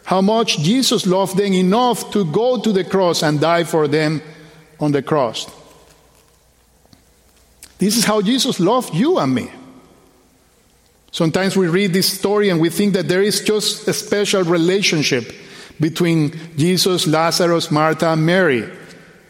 How 0.04 0.20
much 0.20 0.58
Jesus 0.58 1.06
loved 1.06 1.36
them 1.36 1.52
enough 1.52 2.10
to 2.12 2.24
go 2.24 2.60
to 2.60 2.72
the 2.72 2.84
cross 2.84 3.22
and 3.22 3.40
die 3.40 3.64
for 3.64 3.86
them 3.88 4.22
on 4.80 4.92
the 4.92 5.02
cross. 5.02 5.46
This 7.78 7.96
is 7.96 8.04
how 8.04 8.22
Jesus 8.22 8.58
loved 8.60 8.94
you 8.94 9.18
and 9.18 9.34
me. 9.34 9.50
Sometimes 11.10 11.56
we 11.56 11.68
read 11.68 11.92
this 11.92 12.18
story 12.18 12.48
and 12.50 12.60
we 12.60 12.70
think 12.70 12.94
that 12.94 13.08
there 13.08 13.22
is 13.22 13.40
just 13.40 13.88
a 13.88 13.92
special 13.92 14.42
relationship 14.44 15.32
between 15.80 16.32
Jesus, 16.56 17.06
Lazarus, 17.06 17.70
Martha, 17.70 18.08
and 18.08 18.24
Mary. 18.24 18.68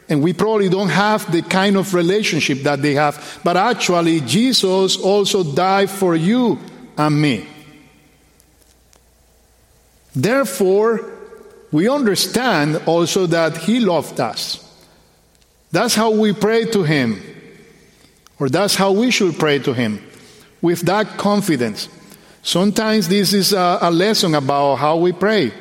And 0.09 0.23
we 0.23 0.33
probably 0.33 0.69
don't 0.69 0.88
have 0.88 1.31
the 1.31 1.42
kind 1.42 1.77
of 1.77 1.92
relationship 1.92 2.62
that 2.62 2.81
they 2.81 2.94
have. 2.94 3.40
But 3.44 3.57
actually, 3.57 4.20
Jesus 4.20 4.96
also 4.96 5.44
died 5.44 5.90
for 5.90 6.16
you 6.16 6.59
and 6.96 7.20
me. 7.20 7.46
Therefore, 10.16 11.12
we 11.70 11.88
understand 11.88 12.83
also 12.87 13.27
that 13.27 13.57
He 13.59 13.81
loved 13.81 14.20
us. 14.20 14.64
That's 15.70 15.94
how 15.94 16.11
we 16.11 16.33
pray 16.33 16.64
to 16.66 16.83
Him, 16.83 17.23
or 18.38 18.49
that's 18.49 18.75
how 18.75 18.92
we 18.92 19.11
should 19.11 19.38
pray 19.38 19.59
to 19.61 19.75
Him, 19.75 20.03
with 20.62 20.81
that 20.83 21.18
confidence. 21.18 21.88
Sometimes 22.42 23.09
this 23.09 23.35
is 23.35 23.53
a, 23.53 23.90
lesson 23.92 24.35
about 24.35 24.77
how 24.77 24.96
we 24.96 25.12
pray. 25.12 25.53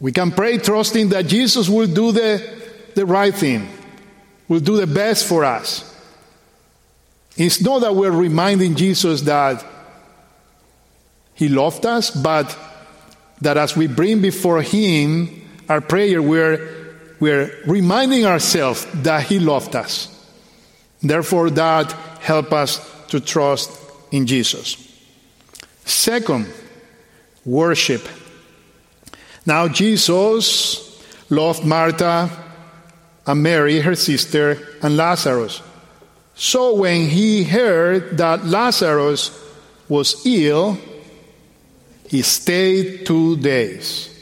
We 0.00 0.12
can 0.12 0.30
pray 0.30 0.58
trusting 0.58 1.08
that 1.08 1.26
Jesus 1.26 1.68
will 1.68 1.88
do 1.88 2.12
the, 2.12 2.62
the 2.94 3.04
right 3.04 3.34
thing, 3.34 3.68
will 4.46 4.60
do 4.60 4.76
the 4.76 4.86
best 4.86 5.26
for 5.26 5.44
us. 5.44 5.84
It's 7.36 7.60
not 7.60 7.80
that 7.80 7.94
we're 7.94 8.10
reminding 8.10 8.74
Jesus 8.74 9.22
that 9.22 9.64
He 11.34 11.48
loved 11.48 11.86
us, 11.86 12.10
but 12.10 12.56
that 13.40 13.56
as 13.56 13.76
we 13.76 13.86
bring 13.86 14.20
before 14.20 14.62
Him 14.62 15.48
our 15.68 15.80
prayer, 15.80 16.20
we're, 16.20 16.96
we're 17.20 17.52
reminding 17.66 18.24
ourselves 18.26 18.86
that 19.02 19.24
He 19.24 19.38
loved 19.38 19.76
us. 19.76 20.14
Therefore, 21.00 21.50
that 21.50 21.92
help 22.20 22.52
us 22.52 22.80
to 23.08 23.20
trust 23.20 23.70
in 24.10 24.26
Jesus. 24.26 24.84
Second, 25.84 26.52
worship. 27.44 28.06
Now, 29.48 29.66
Jesus 29.66 31.02
loved 31.30 31.64
Martha 31.64 32.28
and 33.26 33.42
Mary, 33.42 33.80
her 33.80 33.94
sister, 33.94 34.58
and 34.82 34.94
Lazarus. 34.94 35.62
So, 36.34 36.74
when 36.74 37.08
he 37.08 37.44
heard 37.44 38.18
that 38.18 38.44
Lazarus 38.44 39.30
was 39.88 40.26
ill, 40.26 40.76
he 42.08 42.20
stayed 42.20 43.06
two 43.06 43.38
days. 43.38 44.14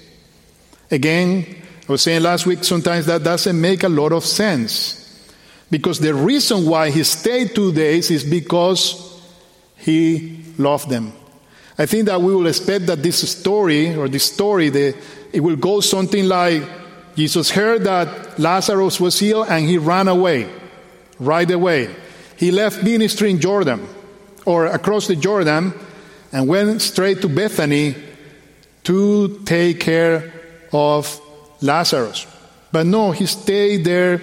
Again, 0.92 1.44
I 1.88 1.90
was 1.92 2.02
saying 2.02 2.22
last 2.22 2.46
week, 2.46 2.62
sometimes 2.62 3.06
that 3.06 3.24
doesn't 3.24 3.60
make 3.60 3.82
a 3.82 3.88
lot 3.88 4.12
of 4.12 4.24
sense. 4.24 5.02
Because 5.72 5.98
the 5.98 6.14
reason 6.14 6.66
why 6.66 6.90
he 6.90 7.02
stayed 7.02 7.52
two 7.52 7.72
days 7.72 8.12
is 8.12 8.22
because 8.22 9.20
he 9.74 10.44
loved 10.56 10.88
them. 10.88 11.12
I 11.78 11.86
think 11.86 12.06
that 12.06 12.20
we 12.20 12.34
will 12.34 12.46
expect 12.46 12.86
that 12.86 13.02
this 13.02 13.28
story 13.30 13.94
or 13.94 14.08
this 14.08 14.24
story, 14.24 14.70
the, 14.70 14.96
it 15.32 15.40
will 15.40 15.56
go 15.56 15.80
something 15.80 16.26
like 16.26 16.62
Jesus 17.16 17.50
heard 17.50 17.84
that 17.84 18.38
Lazarus 18.38 19.00
was 19.00 19.20
ill 19.22 19.42
and 19.42 19.66
he 19.66 19.78
ran 19.78 20.08
away 20.08 20.48
right 21.18 21.50
away. 21.50 21.94
He 22.36 22.50
left 22.50 22.82
ministry 22.82 23.30
in 23.30 23.40
Jordan 23.40 23.86
or 24.44 24.66
across 24.66 25.06
the 25.06 25.16
Jordan 25.16 25.74
and 26.32 26.48
went 26.48 26.80
straight 26.82 27.20
to 27.22 27.28
Bethany 27.28 27.94
to 28.84 29.40
take 29.44 29.80
care 29.80 30.32
of 30.72 31.20
Lazarus. 31.60 32.26
But 32.72 32.86
no, 32.86 33.12
he 33.12 33.26
stayed 33.26 33.84
there 33.84 34.20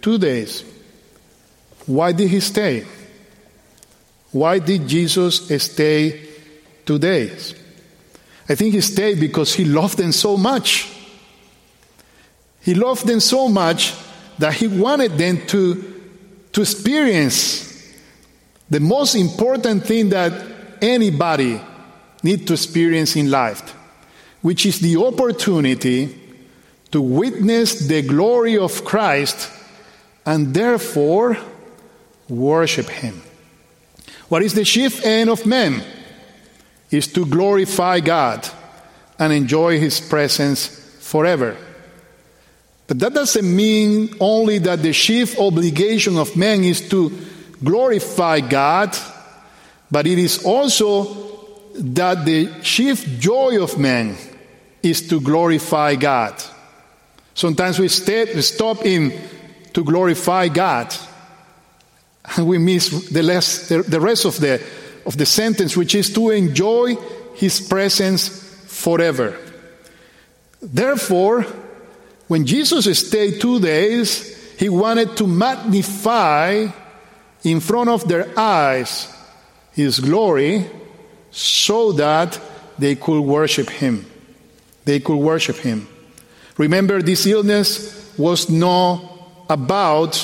two 0.00 0.18
days. 0.18 0.64
Why 1.86 2.12
did 2.12 2.28
he 2.28 2.40
stay? 2.40 2.86
Why 4.32 4.58
did 4.58 4.86
Jesus 4.86 5.48
stay 5.62 6.27
two 6.88 6.98
days? 6.98 7.54
I 8.48 8.54
think 8.54 8.72
he 8.72 8.80
stayed 8.80 9.20
because 9.20 9.52
he 9.52 9.66
loved 9.66 9.98
them 9.98 10.10
so 10.10 10.38
much. 10.38 10.90
He 12.62 12.74
loved 12.74 13.06
them 13.06 13.20
so 13.20 13.46
much 13.46 13.94
that 14.38 14.54
he 14.54 14.68
wanted 14.68 15.18
them 15.18 15.46
to, 15.48 16.02
to 16.52 16.62
experience 16.62 17.92
the 18.70 18.80
most 18.80 19.16
important 19.16 19.84
thing 19.84 20.08
that 20.08 20.32
anybody 20.80 21.60
need 22.22 22.46
to 22.46 22.54
experience 22.54 23.16
in 23.16 23.30
life, 23.30 23.74
which 24.40 24.64
is 24.64 24.80
the 24.80 24.96
opportunity 24.96 26.18
to 26.90 27.02
witness 27.02 27.86
the 27.86 28.00
glory 28.00 28.56
of 28.56 28.82
Christ 28.86 29.50
and 30.24 30.54
therefore 30.54 31.36
worship 32.30 32.88
him. 32.88 33.20
What 34.30 34.42
is 34.42 34.54
the 34.54 34.64
chief 34.64 35.04
end 35.04 35.28
of 35.28 35.44
man? 35.44 35.82
Is 36.90 37.06
to 37.08 37.26
glorify 37.26 38.00
God 38.00 38.48
and 39.18 39.32
enjoy 39.32 39.78
His 39.78 40.00
presence 40.00 40.66
forever. 41.00 41.56
But 42.86 42.98
that 43.00 43.12
doesn't 43.12 43.56
mean 43.56 44.16
only 44.18 44.58
that 44.58 44.82
the 44.82 44.92
chief 44.92 45.38
obligation 45.38 46.16
of 46.16 46.36
man 46.36 46.64
is 46.64 46.88
to 46.88 47.12
glorify 47.62 48.40
God, 48.40 48.96
but 49.90 50.06
it 50.06 50.18
is 50.18 50.44
also 50.44 51.28
that 51.74 52.24
the 52.24 52.50
chief 52.62 53.18
joy 53.18 53.62
of 53.62 53.78
man 53.78 54.16
is 54.82 55.06
to 55.08 55.20
glorify 55.20 55.94
God. 55.96 56.42
Sometimes 57.34 57.78
we, 57.78 57.88
stop 57.88 58.84
in 58.84 59.12
to 59.72 59.84
glorify 59.84 60.48
God, 60.48 60.94
and 62.36 62.46
we 62.46 62.58
miss 62.58 63.10
the, 63.10 63.22
rest 63.22 64.24
of 64.24 64.40
the 64.40 64.62
of 65.08 65.16
the 65.16 65.24
sentence, 65.24 65.74
which 65.74 65.94
is 65.94 66.12
to 66.12 66.28
enjoy 66.28 66.94
his 67.34 67.62
presence 67.62 68.28
forever. 68.66 69.34
Therefore, 70.60 71.46
when 72.26 72.44
Jesus 72.44 72.84
stayed 72.98 73.40
two 73.40 73.58
days, 73.58 74.36
he 74.58 74.68
wanted 74.68 75.16
to 75.16 75.26
magnify 75.26 76.66
in 77.42 77.60
front 77.60 77.88
of 77.88 78.06
their 78.06 78.38
eyes 78.38 79.08
his 79.72 79.98
glory 79.98 80.66
so 81.30 81.92
that 81.92 82.38
they 82.78 82.94
could 82.94 83.22
worship 83.22 83.70
him. 83.70 84.04
They 84.84 85.00
could 85.00 85.16
worship 85.16 85.56
him. 85.56 85.88
Remember, 86.58 87.00
this 87.00 87.24
illness 87.24 88.12
was 88.18 88.50
not 88.50 89.00
about 89.48 90.20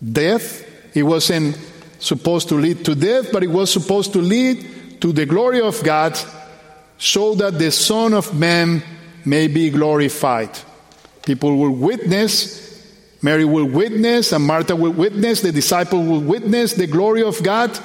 death. 0.00 0.64
It 0.94 1.02
wasn't 1.02 1.58
supposed 1.98 2.48
to 2.48 2.54
lead 2.54 2.84
to 2.84 2.94
death, 2.94 3.32
but 3.32 3.42
it 3.42 3.50
was 3.50 3.72
supposed 3.72 4.12
to 4.12 4.20
lead 4.20 5.00
to 5.00 5.12
the 5.12 5.26
glory 5.26 5.60
of 5.60 5.82
God 5.82 6.18
so 6.98 7.34
that 7.36 7.58
the 7.58 7.70
Son 7.70 8.14
of 8.14 8.38
Man 8.38 8.82
may 9.24 9.46
be 9.46 9.70
glorified. 9.70 10.50
People 11.24 11.56
will 11.56 11.70
witness, 11.70 12.66
Mary 13.22 13.44
will 13.44 13.66
witness, 13.66 14.32
and 14.32 14.44
Martha 14.44 14.74
will 14.74 14.92
witness, 14.92 15.40
the 15.40 15.52
disciple 15.52 16.02
will 16.02 16.20
witness 16.20 16.72
the 16.72 16.86
glory 16.86 17.22
of 17.22 17.42
God, 17.42 17.78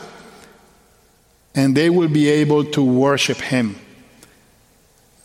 and 1.56 1.76
they 1.76 1.90
will 1.90 2.08
be 2.08 2.30
able 2.30 2.66
to 2.66 2.84
worship 2.84 3.38
Him 3.38 3.76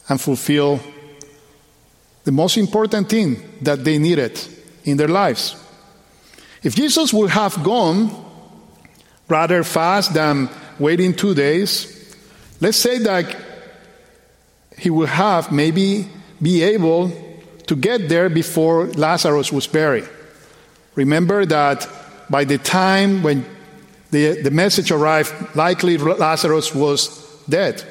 and 0.08 0.20
fulfill 0.20 0.80
the 2.24 2.32
most 2.32 2.56
important 2.56 3.08
thing 3.08 3.42
that 3.62 3.84
they 3.84 3.98
needed 3.98 4.38
in 4.84 4.96
their 4.96 5.08
lives. 5.08 5.56
If 6.62 6.74
Jesus 6.74 7.12
would 7.12 7.30
have 7.30 7.62
gone 7.62 8.10
rather 9.28 9.62
fast 9.62 10.14
than 10.14 10.48
waiting 10.78 11.14
two 11.14 11.34
days, 11.34 12.16
let's 12.60 12.78
say 12.78 12.98
that 12.98 13.36
he 14.76 14.90
would 14.90 15.08
have 15.08 15.52
maybe 15.52 16.08
be 16.40 16.62
able 16.62 17.10
to 17.66 17.76
get 17.76 18.08
there 18.08 18.28
before 18.28 18.86
Lazarus 18.86 19.52
was 19.52 19.66
buried. 19.66 20.08
Remember 20.94 21.44
that 21.44 21.88
by 22.30 22.44
the 22.44 22.58
time 22.58 23.22
when 23.22 23.44
the, 24.10 24.40
the 24.42 24.50
message 24.50 24.90
arrived, 24.90 25.32
likely 25.54 25.98
Lazarus 25.98 26.74
was 26.74 27.24
dead. 27.48 27.84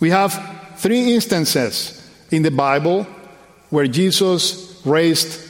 We 0.00 0.10
have 0.10 0.76
three 0.76 1.14
instances 1.14 1.94
in 2.30 2.42
the 2.42 2.50
Bible 2.50 3.04
where 3.70 3.86
Jesus 3.86 4.80
raised 4.84 5.40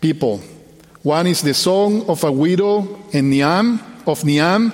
people. 0.00 0.40
One 1.06 1.28
is 1.28 1.40
the 1.40 1.54
song 1.54 2.04
of 2.08 2.24
a 2.24 2.32
widow 2.32 2.98
in 3.12 3.30
Nain, 3.30 3.78
of 4.08 4.24
Nain. 4.24 4.72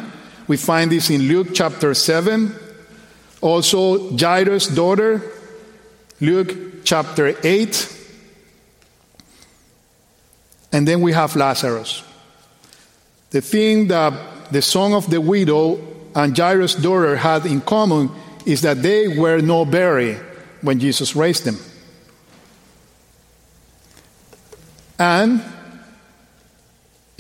We 0.49 0.57
find 0.57 0.91
this 0.91 1.11
in 1.11 1.29
Luke 1.29 1.49
chapter 1.53 1.93
7. 1.93 2.55
Also, 3.43 4.17
Jairus' 4.17 4.69
daughter, 4.69 5.21
Luke 6.23 6.85
chapter 6.85 7.37
8. 7.45 7.99
And 10.73 10.89
then 10.89 11.03
we 11.03 11.13
have 11.13 11.37
Lazarus. 11.37 12.03
The 13.29 13.43
thing 13.43 13.89
that 13.89 14.15
the 14.51 14.63
song 14.63 14.95
of 14.95 15.11
the 15.11 15.21
widow 15.21 15.87
and 16.15 16.35
Jairus' 16.35 16.77
daughter 16.77 17.15
had 17.15 17.45
in 17.45 17.61
common 17.61 18.11
is 18.47 18.63
that 18.63 18.81
they 18.81 19.07
were 19.07 19.43
not 19.43 19.71
buried 19.71 20.17
when 20.63 20.81
Jesus 20.81 21.15
raised 21.15 21.45
them. 21.45 21.59
And 24.99 25.43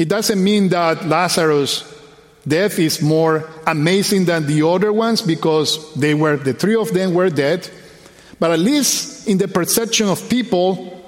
it 0.03 0.09
doesn't 0.09 0.43
mean 0.43 0.69
that 0.71 1.07
Lazarus' 1.07 1.85
death 2.47 2.77
is 2.81 3.01
more 3.01 3.49
amazing 3.69 4.25
than 4.25 4.49
the 4.49 4.67
other 4.67 4.93
ones 4.93 5.23
because 5.23 5.95
they 5.95 6.13
were 6.13 6.37
the 6.37 6.55
three 6.55 6.75
of 6.75 6.93
them 6.93 7.15
were 7.15 7.31
dead. 7.31 7.71
But 8.41 8.51
at 8.51 8.59
least 8.59 9.29
in 9.29 9.39
the 9.39 9.47
perception 9.47 10.09
of 10.09 10.29
people, 10.29 11.01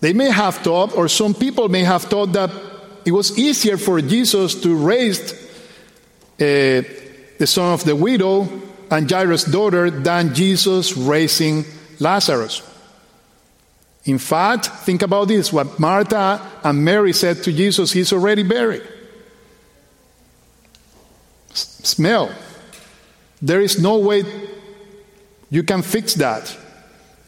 they 0.00 0.12
may 0.12 0.32
have 0.32 0.56
thought, 0.56 0.96
or 0.96 1.06
some 1.06 1.32
people 1.32 1.68
may 1.68 1.84
have 1.84 2.02
thought 2.02 2.32
that 2.32 2.50
it 3.04 3.12
was 3.12 3.38
easier 3.38 3.76
for 3.76 4.00
Jesus 4.00 4.60
to 4.62 4.74
raise 4.74 5.32
uh, 5.32 6.82
the 7.38 7.46
son 7.46 7.72
of 7.72 7.84
the 7.84 7.94
widow 7.94 8.48
and 8.90 9.08
Jairus' 9.08 9.44
daughter 9.44 9.92
than 9.92 10.34
Jesus 10.34 10.96
raising 10.96 11.64
Lazarus. 12.00 12.62
In 14.04 14.18
fact, 14.18 14.66
think 14.66 15.02
about 15.02 15.28
this 15.28 15.52
what 15.52 15.78
Martha 15.78 16.40
and 16.64 16.84
Mary 16.84 17.12
said 17.12 17.42
to 17.44 17.52
Jesus, 17.52 17.92
He's 17.92 18.12
already 18.12 18.42
buried. 18.42 18.82
Smell. 21.52 22.34
There 23.42 23.60
is 23.60 23.80
no 23.80 23.98
way 23.98 24.24
you 25.50 25.62
can 25.62 25.82
fix 25.82 26.14
that. 26.14 26.56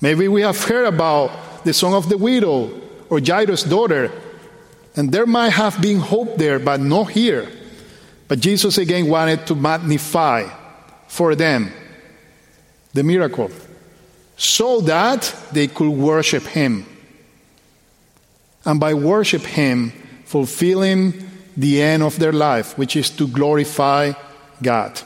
Maybe 0.01 0.29
we 0.29 0.43
have 0.43 0.63
heard 0.63 0.87
about 0.87 1.65
the 1.65 1.73
song 1.73 1.95
of 1.95 2.09
the 2.09 2.19
widow 2.19 2.71
or 3.09 3.21
Jairus' 3.21 3.65
daughter, 3.65 4.11
and 4.97 5.13
there 5.13 5.27
might 5.27 5.51
have 5.51 5.81
been 5.81 5.99
hope 5.99 6.37
there, 6.37 6.59
but 6.59 6.81
not 6.81 7.11
here. 7.11 7.49
But 8.29 8.41
Jesus 8.41 8.79
again 8.79 9.09
wanted 9.09 9.47
to 9.47 9.55
magnify 9.55 10.49
for 11.09 11.35
them 11.35 11.73
the 12.95 13.03
miracle 13.03 13.51
so 14.37 14.81
that 14.83 15.35
they 15.53 15.69
could 15.69 15.91
worship 15.91 16.43
him. 16.45 16.87
And 18.65 18.79
by 18.79 18.95
worship 18.95 19.43
him, 19.43 19.93
fulfilling 20.25 21.29
the 21.57 21.83
end 21.83 22.03
of 22.03 22.19
their 22.19 22.33
life, 22.33 22.79
which 22.79 22.97
is 22.97 23.11
to 23.11 23.29
glorify 23.29 24.13
God. 24.63 25.01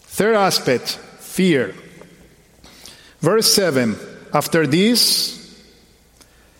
Third 0.00 0.34
aspect, 0.34 0.98
fear. 1.20 1.74
Verse 3.20 3.52
7 3.52 3.96
After 4.32 4.66
this, 4.66 5.36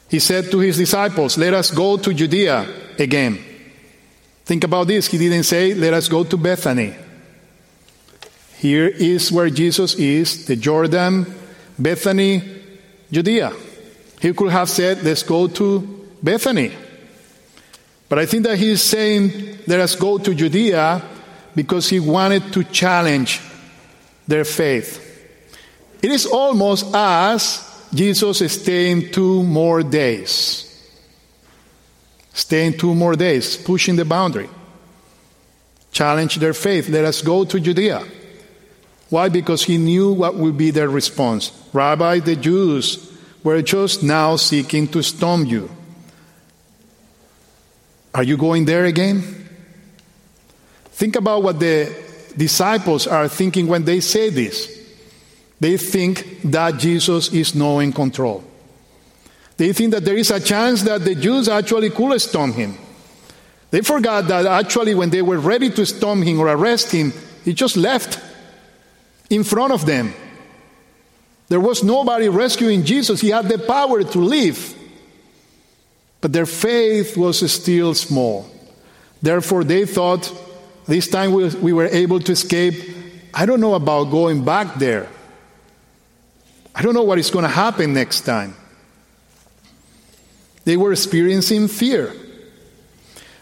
he 0.09 0.19
said 0.19 0.51
to 0.51 0.59
his 0.59 0.77
disciples, 0.77 1.37
Let 1.37 1.55
us 1.55 1.71
go 1.71 1.97
to 1.97 2.15
Judea 2.15 2.67
again. 2.99 3.39
Think 4.45 4.63
about 4.65 4.87
this. 4.87 5.09
He 5.09 5.19
didn't 5.19 5.45
say, 5.45 5.75
Let 5.75 5.95
us 5.95 6.09
go 6.09 6.23
to 6.23 6.37
Bethany. 6.37 6.95
Here 8.59 8.89
is 8.89 9.31
where 9.31 9.51
Jesus 9.51 9.95
is 9.95 10.47
the 10.47 10.57
Jordan, 10.57 11.27
Bethany, 11.79 12.43
Judea. 13.13 13.53
He 14.21 14.33
could 14.33 14.51
have 14.51 14.71
said, 14.71 15.03
Let's 15.03 15.23
go 15.23 15.47
to 15.47 16.09
Bethany. 16.23 16.73
But 18.09 18.19
I 18.19 18.27
think 18.27 18.45
that 18.45 18.59
he 18.59 18.71
is 18.71 18.83
saying, 18.83 19.59
Let 19.67 19.81
us 19.81 19.95
go 19.95 20.19
to 20.19 20.35
Judea 20.35 21.03
because 21.55 21.89
he 21.89 22.01
wanted 22.01 22.53
to 22.55 22.65
challenge 22.65 23.41
their 24.27 24.45
faith. 24.45 25.03
It 26.03 26.11
is 26.11 26.27
almost 26.27 26.95
as 26.95 27.63
Jesus 27.93 28.53
staying 28.53 29.11
two 29.13 29.43
more 29.43 29.83
days. 29.83 30.63
Staying 32.33 32.79
two 32.79 32.95
more 32.95 33.17
days, 33.17 33.57
pushing 33.57 33.97
the 33.97 34.05
boundary. 34.05 34.49
Challenge 35.93 36.37
their 36.37 36.53
faith. 36.53 36.89
Let 36.89 37.05
us 37.05 37.23
go 37.23 37.45
to 37.45 37.59
Judea. 37.59 38.05
Why? 39.09 39.29
Because 39.29 39.65
he 39.65 39.79
knew 39.79 40.13
what 40.13 40.35
would 40.35 40.59
be 40.59 40.71
their 40.71 40.89
response. 40.89 41.53
Rabbi, 41.73 42.21
the 42.21 42.37
Jews 42.37 43.13
were 43.45 43.63
just 43.63 44.03
now 44.03 44.37
seeking 44.37 44.89
to 44.89 45.03
stone 45.03 45.47
you. 45.47 45.71
Are 48.15 48.25
you 48.25 48.37
going 48.37 48.65
there 48.65 48.85
again? 48.87 49.23
Think 50.93 51.17
about 51.17 51.43
what 51.43 51.61
the 51.61 51.95
disciples 52.37 53.07
are 53.07 53.29
thinking 53.29 53.67
when 53.67 53.85
they 53.85 54.01
say 54.01 54.31
this. 54.31 54.73
They 55.61 55.77
think 55.77 56.43
that 56.45 56.79
Jesus 56.79 57.33
is 57.33 57.55
now 57.55 57.79
in 57.79 57.93
control. 57.93 58.43
They 59.57 59.73
think 59.73 59.93
that 59.93 60.05
there 60.05 60.17
is 60.17 60.31
a 60.31 60.41
chance 60.41 60.83
that 60.83 61.05
the 61.05 61.15
Jews 61.15 61.49
actually 61.49 61.91
could 61.91 62.21
stone 62.21 62.53
him. 62.53 62.77
They 63.71 63.81
forgot 63.81 64.29
that 64.29 64.47
actually, 64.47 64.95
when 64.95 65.11
they 65.11 65.23
were 65.23 65.39
ready 65.39 65.71
to 65.71 65.87
stone 65.87 66.23
him 66.23 66.41
or 66.41 66.49
arrest 66.49 66.93
him, 66.93 67.13
he 67.45 67.53
just 67.53 67.77
left 67.77 68.21
in 69.31 69.45
front 69.45 69.73
of 69.73 69.87
them. 69.87 70.15
There 71.49 71.61
was 71.61 71.85
nobody 71.85 72.29
rescuing 72.29 72.85
Jesus. 72.85 73.21
He 73.21 73.31
had 73.31 73.49
the 73.49 73.59
power 73.59 74.03
to 74.03 74.19
live. 74.19 74.75
But 76.21 76.33
their 76.33 76.47
faith 76.47 77.17
was 77.17 77.51
still 77.53 77.95
small. 77.95 78.51
Therefore, 79.23 79.65
they 79.65 79.87
thought, 79.87 80.33
this 80.87 81.09
time 81.09 81.33
we, 81.33 81.49
we 81.49 81.73
were 81.73 81.87
able 81.87 82.21
to 82.21 82.33
escape. 82.33 82.75
I 83.33 83.47
don't 83.47 83.61
know 83.61 83.75
about 83.75 84.05
going 84.05 84.45
back 84.45 84.77
there. 84.77 85.09
I 86.75 86.83
don't 86.83 86.95
know 86.95 87.05
what 87.05 87.19
is 87.19 87.31
going 87.31 87.45
to 87.45 87.49
happen 87.49 87.95
next 87.95 88.23
time. 88.23 88.55
They 90.65 90.77
were 90.77 90.93
experiencing 90.93 91.69
fear. 91.69 92.13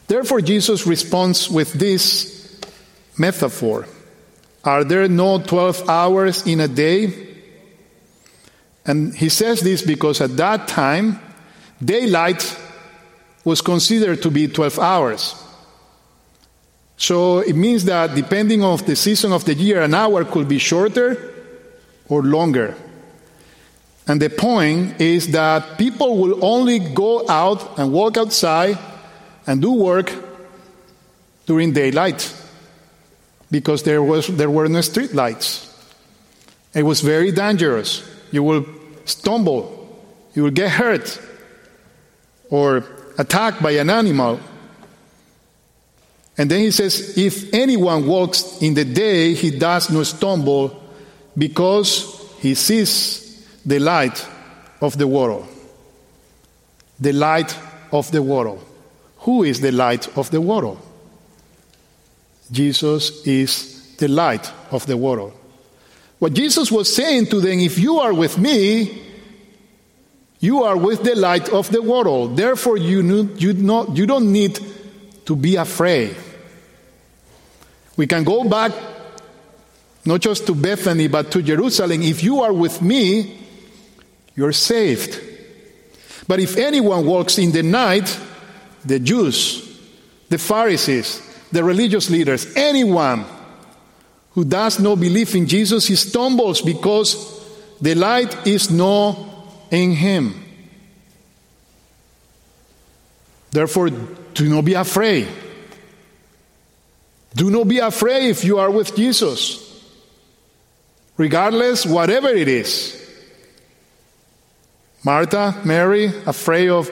Therefore, 0.07 0.43
Jesus 0.43 0.87
responds 0.87 1.49
with 1.49 1.73
this 1.73 2.61
metaphor 3.17 3.87
Are 4.65 4.83
there 4.83 5.09
no 5.09 5.39
12 5.39 5.89
hours 5.89 6.47
in 6.47 6.61
a 6.61 6.69
day? 6.69 7.13
And 8.87 9.15
he 9.15 9.29
says 9.29 9.61
this 9.61 9.83
because 9.83 10.21
at 10.21 10.37
that 10.37 10.69
time, 10.69 11.21
daylight 11.83 12.59
was 13.45 13.61
considered 13.61 14.23
to 14.23 14.31
be 14.31 14.49
12 14.49 14.79
hours. 14.79 15.35
So 16.97 17.41
it 17.41 17.57
means 17.57 17.85
that 17.85 18.15
depending 18.15 18.63
on 18.63 18.79
the 18.79 18.97
season 18.97 19.33
of 19.33 19.45
the 19.45 19.55
year, 19.55 19.83
an 19.83 19.95
hour 19.95 20.25
could 20.25 20.49
be 20.49 20.59
shorter 20.59 21.33
or 22.09 22.23
longer. 22.23 22.75
And 24.07 24.21
the 24.21 24.31
point 24.31 25.01
is 25.01 25.33
that 25.33 25.77
people 25.77 26.19
will 26.19 26.45
only 26.45 26.79
go 26.79 27.29
out 27.29 27.79
and 27.79 27.93
walk 27.93 28.17
outside 28.17 28.79
and 29.47 29.61
do 29.61 29.73
work 29.73 30.13
during 31.47 31.73
daylight 31.73 32.33
because 33.51 33.83
there, 33.83 34.03
was, 34.03 34.27
there 34.29 34.51
were 34.51 34.69
no 34.69 34.81
street 34.81 35.15
lights. 35.15 35.71
It 36.75 36.83
was 36.83 37.01
very 37.01 37.31
dangerous. 37.31 38.09
You 38.31 38.43
will 38.43 38.67
stumble, 39.05 40.03
you 40.35 40.43
will 40.45 40.51
get 40.51 40.71
hurt, 40.71 41.21
or 42.51 42.85
attacked 43.19 43.63
by 43.63 43.73
an 43.73 43.91
animal. 43.91 44.41
And 46.37 46.51
then 46.51 46.61
he 46.61 46.71
says, 46.71 47.17
If 47.17 47.55
anyone 47.55 48.07
walks 48.07 48.61
in 48.61 48.75
the 48.75 48.85
day, 48.85 49.35
he 49.35 49.51
does 49.57 49.91
not 49.91 50.07
stumble 50.07 50.83
because 51.39 52.21
he 52.41 52.55
sees 52.55 53.47
the 53.65 53.79
light 53.79 54.27
of 54.81 54.99
the 54.99 55.07
world. 55.07 55.47
The 56.99 57.13
light 57.13 57.57
of 57.93 58.11
the 58.11 58.23
world. 58.23 58.65
Who 59.19 59.45
is 59.45 59.61
the 59.61 59.73
light 59.73 60.09
of 60.19 60.31
the 60.31 60.41
world? 60.41 60.81
Jesus 62.51 63.27
is 63.27 63.97
the 63.97 64.09
light 64.09 64.51
of 64.71 64.87
the 64.87 64.97
world. 64.97 65.33
What 66.19 66.33
Jesus 66.33 66.71
was 66.71 66.95
saying 66.95 67.27
to 67.27 67.41
them 67.41 67.59
if 67.61 67.79
you 67.79 67.99
are 67.99 68.15
with 68.15 68.39
me, 68.39 69.03
you 70.41 70.63
are 70.63 70.77
with 70.77 71.03
the 71.03 71.15
light 71.15 71.49
of 71.49 71.71
the 71.71 71.83
world. 71.83 72.37
Therefore, 72.37 72.77
you, 72.77 73.03
need, 73.03 73.43
you, 73.43 73.53
not, 73.55 73.97
you 73.97 74.07
don't 74.07 74.31
need 74.31 74.59
to 75.25 75.37
be 75.37 75.57
afraid. 75.57 76.17
We 77.97 78.07
can 78.07 78.25
go 78.25 78.45
back 78.45 78.73
not 80.05 80.21
just 80.21 80.47
to 80.47 80.55
Bethany, 80.55 81.09
but 81.09 81.31
to 81.33 81.43
Jerusalem. 81.43 82.03
If 82.03 82.23
you 82.23 82.43
are 82.43 82.53
with 82.53 82.83
me, 82.83 83.41
you're 84.37 84.53
saved. 84.53 85.21
But 86.27 86.41
if 86.41 86.57
anyone 86.57 87.07
walks 87.07 87.39
in 87.39 87.53
the 87.53 87.63
night, 87.63 88.19
the 88.85 88.99
Jews, 88.99 89.79
the 90.29 90.39
Pharisees, 90.39 91.23
the 91.55 91.63
religious 91.63 92.11
leaders, 92.11 92.53
anyone 92.57 93.25
who 94.33 94.45
does 94.45 94.81
not 94.81 94.99
believe 94.99 95.35
in 95.37 95.47
Jesus, 95.47 95.87
he 95.87 95.95
stumbles 95.95 96.61
because 96.61 97.41
the 97.81 97.95
light 97.95 98.47
is 98.47 98.73
not 98.73 99.17
in 99.71 99.93
him. 99.93 100.35
Therefore, 103.53 103.91
do 103.91 104.49
not 104.49 104.65
be 104.65 104.75
afraid. 104.75 105.29
Do 107.37 107.51
not 107.51 107.69
be 107.69 107.79
afraid 107.79 108.31
if 108.31 108.45
you 108.45 108.59
are 108.59 108.71
with 108.71 108.97
Jesus. 108.97 109.61
Regardless, 111.17 111.87
whatever 111.87 112.29
it 112.31 112.49
is. 112.49 113.01
Martha, 115.05 115.61
Mary, 115.65 116.07
afraid 116.27 116.69
of 116.69 116.91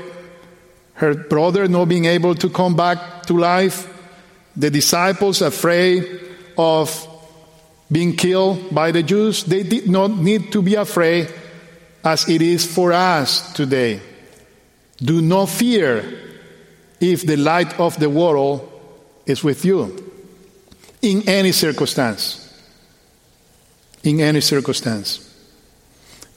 her 0.94 1.14
brother 1.14 1.66
not 1.66 1.88
being 1.88 2.04
able 2.04 2.36
to 2.36 2.48
come 2.48 2.76
back 2.76 3.24
to 3.26 3.36
life. 3.36 3.88
The 4.56 4.70
disciples, 4.70 5.42
afraid 5.42 6.20
of 6.56 7.08
being 7.90 8.16
killed 8.16 8.74
by 8.74 8.90
the 8.90 9.02
Jews. 9.02 9.44
They 9.44 9.62
did 9.62 9.88
not 9.88 10.10
need 10.16 10.52
to 10.52 10.62
be 10.62 10.74
afraid 10.74 11.32
as 12.04 12.28
it 12.28 12.42
is 12.42 12.64
for 12.64 12.92
us 12.92 13.52
today. 13.52 14.00
Do 14.96 15.20
not 15.20 15.48
fear 15.48 16.04
if 17.00 17.26
the 17.26 17.36
light 17.36 17.78
of 17.78 17.98
the 17.98 18.08
world 18.08 18.68
is 19.26 19.42
with 19.42 19.64
you 19.64 20.12
in 21.00 21.28
any 21.28 21.52
circumstance. 21.52 22.38
In 24.04 24.20
any 24.20 24.40
circumstance. 24.40 25.28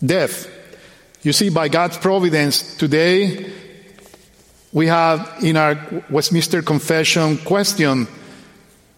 Death 0.03 0.55
you 1.25 1.33
see, 1.33 1.49
by 1.49 1.69
God's 1.69 1.97
providence, 1.97 2.77
today 2.77 3.51
we 4.75 4.87
have 4.87 5.37
in 5.41 5.55
our 5.55 5.79
Westminster 6.09 6.61
Confession 6.61 7.37
question 7.37 8.07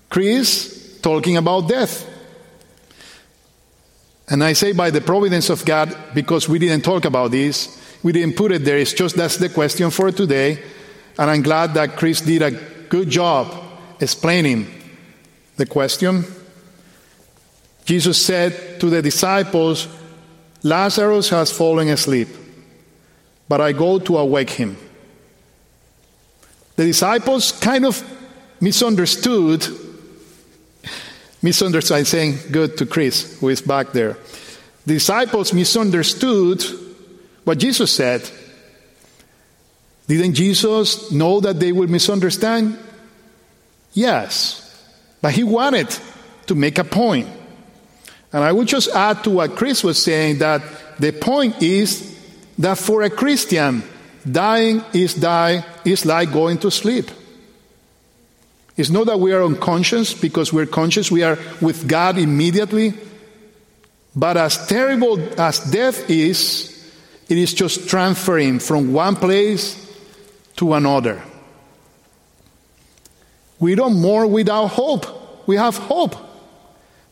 Chris 0.10 1.00
talking 1.04 1.38
about 1.38 1.70
death. 1.70 2.04
And 4.28 4.44
I 4.44 4.54
say 4.54 4.72
by 4.72 4.90
the 4.90 5.02
providence 5.02 5.52
of 5.52 5.64
God 5.64 5.96
because 6.16 6.50
we 6.50 6.58
didn't 6.58 6.84
talk 6.84 7.06
about 7.06 7.30
this, 7.30 7.80
we 8.02 8.12
didn't 8.12 8.36
put 8.36 8.52
it 8.52 8.66
there. 8.66 8.80
It's 8.80 8.92
just 8.92 9.16
that's 9.16 9.38
the 9.38 9.50
question 9.50 9.92
for 9.92 10.12
today. 10.12 10.64
And 11.20 11.30
I'm 11.30 11.44
glad 11.44 11.76
that 11.76 11.96
Chris 11.96 12.22
did 12.22 12.42
a 12.42 12.52
good 12.90 13.12
job 13.12 13.54
explaining 14.00 14.66
the 15.58 15.68
question. 15.68 16.26
Jesus 17.86 18.20
said 18.20 18.80
to 18.80 18.90
the 18.90 19.04
disciples, 19.04 19.88
Lazarus 20.64 21.30
has 21.30 21.52
fallen 21.52 21.90
asleep, 21.90 22.30
but 23.48 23.62
I 23.62 23.74
go 23.74 24.00
to 24.00 24.18
awake 24.18 24.50
him. 24.50 24.76
The 26.78 26.86
disciples 26.86 27.52
kind 27.54 27.86
of 27.86 28.02
misunderstood, 28.62 29.68
misunderstood, 31.42 31.98
I'm 31.98 32.06
saying 32.06 32.38
good 32.52 32.78
to 32.78 32.86
Chris, 32.86 33.40
who 33.40 33.50
is 33.50 33.62
back 33.62 33.94
there. 33.94 34.16
The 34.86 34.94
disciples 34.94 35.54
misunderstood 35.54 36.64
what 37.44 37.58
Jesus 37.58 37.92
said. 37.92 38.30
Didn't 40.08 40.36
Jesus 40.36 41.12
know 41.12 41.40
that 41.40 41.60
they 41.60 41.72
would 41.72 41.90
misunderstand? 41.90 42.78
Yes. 43.94 44.64
But 45.20 45.34
he 45.34 45.44
wanted 45.44 45.90
to 46.46 46.54
make 46.54 46.78
a 46.78 46.84
point. 46.84 47.28
And 48.32 48.44
I 48.44 48.52
would 48.52 48.68
just 48.68 48.90
add 48.90 49.24
to 49.24 49.32
what 49.32 49.56
Chris 49.56 49.84
was 49.84 50.02
saying 50.02 50.40
that 50.40 50.62
the 51.00 51.12
point 51.12 51.62
is 51.62 52.16
that 52.60 52.78
for 52.78 53.02
a 53.02 53.10
Christian, 53.10 53.82
dying 54.30 54.84
is 54.94 55.16
die 55.16 55.66
is 55.88 56.06
like 56.06 56.32
going 56.32 56.58
to 56.60 56.72
sleep. 56.72 57.10
It's 58.76 58.90
not 58.90 59.08
that 59.08 59.20
we 59.20 59.34
are 59.34 59.44
unconscious 59.44 60.14
because 60.14 60.54
we're 60.54 60.68
conscious, 60.68 61.12
we 61.12 61.24
are 61.24 61.38
with 61.62 61.88
God 61.88 62.18
immediately. 62.18 62.94
But 64.16 64.38
as 64.38 64.68
terrible 64.68 65.20
as 65.40 65.60
death 65.72 66.10
is, 66.10 66.74
it 67.30 67.38
is 67.38 67.54
just 67.54 67.90
transferring 67.90 68.60
from 68.60 68.94
one 68.94 69.16
place 69.16 69.84
to 70.58 70.74
another. 70.74 71.22
We 73.60 73.76
don't 73.76 74.00
mourn 74.00 74.32
without 74.32 74.68
hope. 74.68 75.48
We 75.48 75.56
have 75.56 75.78
hope. 75.78 76.16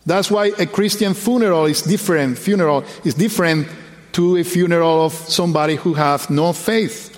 That's 0.06 0.30
why 0.30 0.52
a 0.58 0.68
Christian 0.68 1.16
funeral 1.16 1.66
is 1.66 1.82
different. 1.82 2.38
Funeral 2.38 2.84
is 3.04 3.16
different 3.16 3.68
to 4.14 4.38
a 4.38 4.44
funeral 4.44 5.06
of 5.06 5.14
somebody 5.14 5.76
who 5.76 5.94
has 5.96 6.30
no 6.30 6.54
faith. 6.54 7.15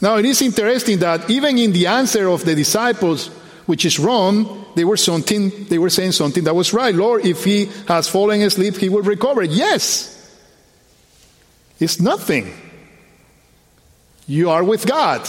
Now 0.00 0.16
it 0.16 0.24
is 0.24 0.40
interesting 0.42 0.98
that 1.00 1.28
even 1.28 1.58
in 1.58 1.72
the 1.72 1.86
answer 1.86 2.28
of 2.28 2.44
the 2.44 2.54
disciples, 2.54 3.28
which 3.66 3.84
is 3.84 3.98
wrong, 3.98 4.66
they 4.74 4.84
were 4.84 4.96
something 4.96 5.64
they 5.66 5.78
were 5.78 5.90
saying 5.90 6.12
something 6.12 6.44
that 6.44 6.54
was 6.54 6.72
right. 6.72 6.94
Lord, 6.94 7.26
if 7.26 7.44
he 7.44 7.66
has 7.86 8.08
fallen 8.08 8.40
asleep, 8.42 8.76
he 8.76 8.88
will 8.88 9.02
recover. 9.02 9.42
Yes. 9.42 10.16
It's 11.78 12.00
nothing. 12.00 12.52
You 14.26 14.50
are 14.50 14.62
with 14.62 14.86
God. 14.86 15.28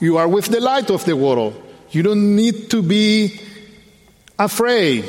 You 0.00 0.18
are 0.18 0.28
with 0.28 0.46
the 0.46 0.60
light 0.60 0.90
of 0.90 1.04
the 1.04 1.16
world. 1.16 1.60
You 1.90 2.02
don't 2.02 2.36
need 2.36 2.70
to 2.70 2.82
be 2.82 3.40
afraid. 4.38 5.08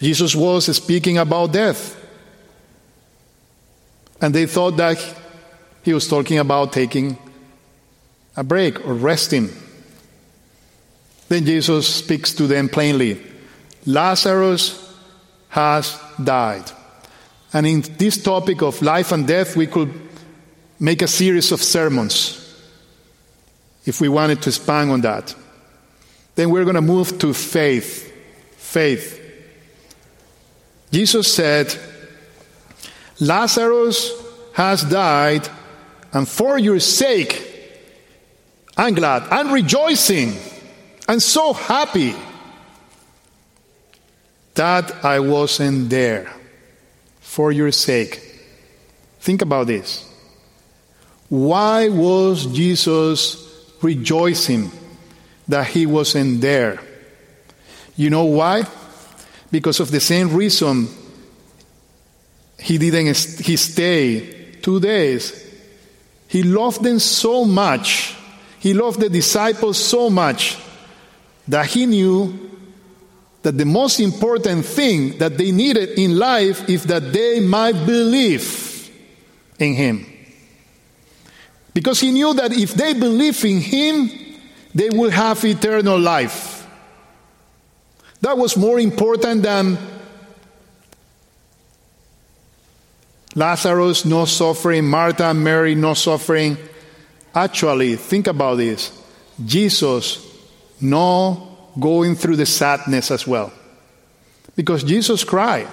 Jesus 0.00 0.34
was 0.34 0.66
speaking 0.76 1.18
about 1.18 1.52
death. 1.52 2.00
And 4.20 4.34
they 4.34 4.46
thought 4.46 4.76
that 4.76 4.98
he 5.84 5.92
was 5.92 6.08
talking 6.08 6.38
about 6.38 6.72
taking 6.72 7.18
a 8.36 8.42
break 8.42 8.86
or 8.86 8.94
resting. 8.94 9.50
Then 11.28 11.44
Jesus 11.44 11.86
speaks 11.86 12.32
to 12.34 12.46
them 12.46 12.68
plainly 12.68 13.20
Lazarus 13.86 14.80
has 15.50 15.98
died. 16.22 16.70
And 17.52 17.66
in 17.66 17.82
this 17.98 18.22
topic 18.22 18.62
of 18.62 18.82
life 18.82 19.12
and 19.12 19.26
death, 19.26 19.56
we 19.56 19.66
could 19.66 19.92
make 20.80 21.02
a 21.02 21.06
series 21.06 21.52
of 21.52 21.62
sermons 21.62 22.40
if 23.84 24.00
we 24.00 24.08
wanted 24.08 24.42
to 24.42 24.48
expand 24.48 24.90
on 24.90 25.02
that. 25.02 25.34
Then 26.34 26.50
we're 26.50 26.64
going 26.64 26.74
to 26.74 26.80
move 26.80 27.18
to 27.20 27.32
faith. 27.32 28.12
Faith. 28.56 29.20
Jesus 30.90 31.32
said, 31.32 31.76
Lazarus 33.20 34.12
has 34.54 34.82
died, 34.82 35.48
and 36.14 36.26
for 36.28 36.58
your 36.58 36.80
sake, 36.80 37.50
I'm 38.76 38.94
glad, 38.94 39.24
I'm 39.24 39.52
rejoicing, 39.52 40.32
I'm 41.06 41.20
so 41.20 41.52
happy 41.52 42.14
that 44.54 45.04
I 45.04 45.20
wasn't 45.20 45.90
there 45.90 46.32
for 47.20 47.52
your 47.52 47.72
sake. 47.72 48.20
Think 49.20 49.42
about 49.42 49.66
this. 49.66 50.08
Why 51.28 51.88
was 51.88 52.46
Jesus 52.46 53.76
rejoicing? 53.82 54.70
that 55.48 55.66
he 55.68 55.86
wasn't 55.86 56.40
there. 56.40 56.80
You 57.96 58.10
know 58.10 58.24
why? 58.24 58.64
Because 59.50 59.80
of 59.80 59.90
the 59.90 60.00
same 60.00 60.34
reason 60.34 60.88
he 62.58 62.78
didn't 62.78 63.16
he 63.40 63.56
stayed 63.56 64.62
two 64.62 64.80
days. 64.80 65.43
He 66.34 66.42
loved 66.42 66.82
them 66.82 66.98
so 66.98 67.44
much. 67.44 68.16
He 68.58 68.74
loved 68.74 68.98
the 68.98 69.08
disciples 69.08 69.78
so 69.78 70.10
much 70.10 70.58
that 71.46 71.66
he 71.66 71.86
knew 71.86 72.50
that 73.42 73.56
the 73.56 73.64
most 73.64 74.00
important 74.00 74.66
thing 74.66 75.16
that 75.18 75.38
they 75.38 75.52
needed 75.52 75.90
in 75.90 76.18
life 76.18 76.68
is 76.68 76.82
that 76.86 77.12
they 77.12 77.38
might 77.38 77.86
believe 77.86 78.90
in 79.60 79.74
him. 79.74 80.04
Because 81.72 82.00
he 82.00 82.10
knew 82.10 82.34
that 82.34 82.50
if 82.52 82.74
they 82.74 82.94
believe 82.94 83.44
in 83.44 83.60
him, 83.60 84.10
they 84.74 84.90
will 84.90 85.10
have 85.10 85.44
eternal 85.44 86.00
life. 86.00 86.66
That 88.22 88.36
was 88.36 88.56
more 88.56 88.80
important 88.80 89.44
than 89.44 89.78
Lazarus 93.34 94.04
no 94.04 94.24
suffering, 94.24 94.86
Martha, 94.86 95.24
and 95.24 95.42
Mary 95.42 95.74
no 95.74 95.94
suffering. 95.94 96.56
Actually, 97.34 97.96
think 97.96 98.26
about 98.26 98.56
this. 98.56 98.92
Jesus 99.44 100.24
no 100.80 101.56
going 101.78 102.14
through 102.14 102.36
the 102.36 102.46
sadness 102.46 103.10
as 103.10 103.26
well. 103.26 103.52
Because 104.54 104.84
Jesus 104.84 105.24
cried. 105.24 105.66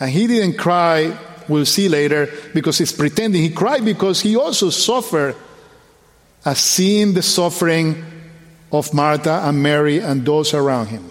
And 0.00 0.10
he 0.10 0.26
didn't 0.26 0.58
cry, 0.58 1.16
we'll 1.48 1.66
see 1.66 1.88
later, 1.88 2.28
because 2.52 2.78
he's 2.78 2.92
pretending. 2.92 3.40
He 3.40 3.50
cried 3.50 3.84
because 3.84 4.20
he 4.20 4.34
also 4.36 4.70
suffered 4.70 5.36
as 6.44 6.58
seeing 6.58 7.14
the 7.14 7.22
suffering 7.22 8.04
of 8.72 8.92
Martha 8.92 9.42
and 9.44 9.62
Mary 9.62 9.98
and 9.98 10.26
those 10.26 10.54
around 10.54 10.88
him. 10.88 11.08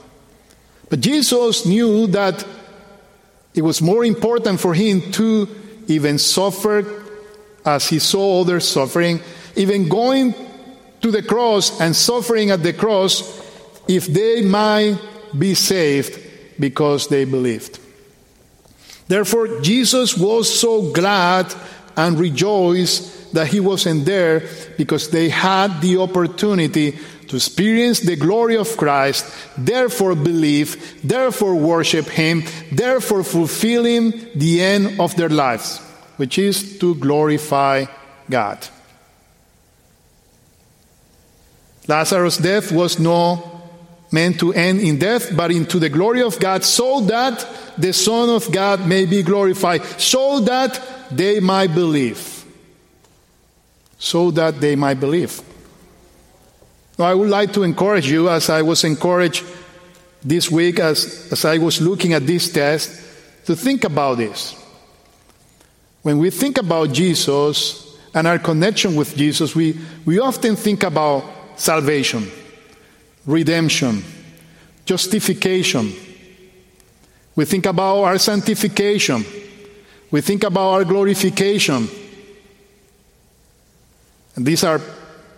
But 0.89 0.99
Jesus 0.99 1.65
knew 1.65 2.07
that 2.07 2.45
it 3.53 3.61
was 3.61 3.81
more 3.81 4.03
important 4.03 4.59
for 4.59 4.73
him 4.73 5.11
to 5.13 5.47
even 5.87 6.17
suffered 6.17 6.85
as 7.65 7.87
he 7.89 7.99
saw 7.99 8.41
others 8.41 8.67
suffering, 8.67 9.19
even 9.55 9.89
going 9.89 10.33
to 11.01 11.11
the 11.11 11.23
cross 11.23 11.79
and 11.81 11.95
suffering 11.95 12.51
at 12.51 12.63
the 12.63 12.73
cross 12.73 13.39
if 13.87 14.07
they 14.07 14.41
might 14.41 14.97
be 15.37 15.53
saved 15.53 16.19
because 16.59 17.07
they 17.07 17.25
believed. 17.25 17.79
Therefore, 19.07 19.59
Jesus 19.61 20.17
was 20.17 20.47
so 20.47 20.91
glad 20.91 21.53
and 21.97 22.17
rejoiced 22.19 23.33
that 23.33 23.47
he 23.47 23.59
wasn't 23.59 24.05
there 24.05 24.47
because 24.77 25.09
they 25.09 25.29
had 25.29 25.81
the 25.81 25.97
opportunity 25.97 26.97
to 27.31 27.37
experience 27.37 28.01
the 28.01 28.17
glory 28.17 28.57
of 28.57 28.75
Christ, 28.75 29.25
therefore 29.57 30.15
believe, 30.15 31.01
therefore 31.01 31.55
worship 31.55 32.09
him, 32.09 32.43
therefore 32.73 33.23
fulfilling 33.23 34.11
the 34.35 34.61
end 34.61 34.99
of 34.99 35.15
their 35.15 35.29
lives, 35.29 35.79
which 36.17 36.37
is 36.37 36.77
to 36.79 36.93
glorify 36.95 37.85
God. 38.29 38.67
Lazarus' 41.87 42.35
death 42.35 42.69
was 42.69 42.99
no 42.99 43.61
meant 44.11 44.37
to 44.41 44.51
end 44.51 44.81
in 44.81 44.99
death, 44.99 45.33
but 45.33 45.51
into 45.51 45.79
the 45.79 45.87
glory 45.87 46.21
of 46.21 46.37
God, 46.37 46.65
so 46.65 46.99
that 46.99 47.47
the 47.77 47.93
Son 47.93 48.29
of 48.29 48.51
God 48.51 48.85
may 48.85 49.05
be 49.05 49.23
glorified, 49.23 49.85
so 49.97 50.41
that 50.41 50.77
they 51.09 51.39
might 51.39 51.73
believe. 51.73 52.43
So 53.97 54.31
that 54.31 54.59
they 54.59 54.75
might 54.75 54.99
believe. 54.99 55.41
I 56.99 57.13
would 57.13 57.29
like 57.29 57.53
to 57.53 57.63
encourage 57.63 58.09
you, 58.09 58.29
as 58.29 58.49
I 58.49 58.61
was 58.61 58.83
encouraged 58.83 59.43
this 60.23 60.51
week 60.51 60.79
as, 60.79 61.29
as 61.31 61.45
I 61.45 61.57
was 61.57 61.81
looking 61.81 62.13
at 62.13 62.27
this 62.27 62.51
test, 62.51 63.01
to 63.45 63.55
think 63.55 63.83
about 63.83 64.17
this. 64.17 64.55
When 66.03 66.17
we 66.17 66.29
think 66.29 66.57
about 66.57 66.91
Jesus 66.91 67.97
and 68.13 68.27
our 68.27 68.39
connection 68.39 68.95
with 68.95 69.15
Jesus, 69.15 69.55
we, 69.55 69.79
we 70.05 70.19
often 70.19 70.55
think 70.55 70.83
about 70.83 71.23
salvation 71.55 72.29
redemption, 73.25 74.03
justification. 74.83 75.93
We 77.35 77.45
think 77.45 77.67
about 77.67 78.01
our 78.03 78.17
sanctification. 78.17 79.23
We 80.09 80.21
think 80.21 80.43
about 80.43 80.69
our 80.69 80.83
glorification. 80.83 81.87
And 84.35 84.43
these 84.43 84.63
are 84.63 84.81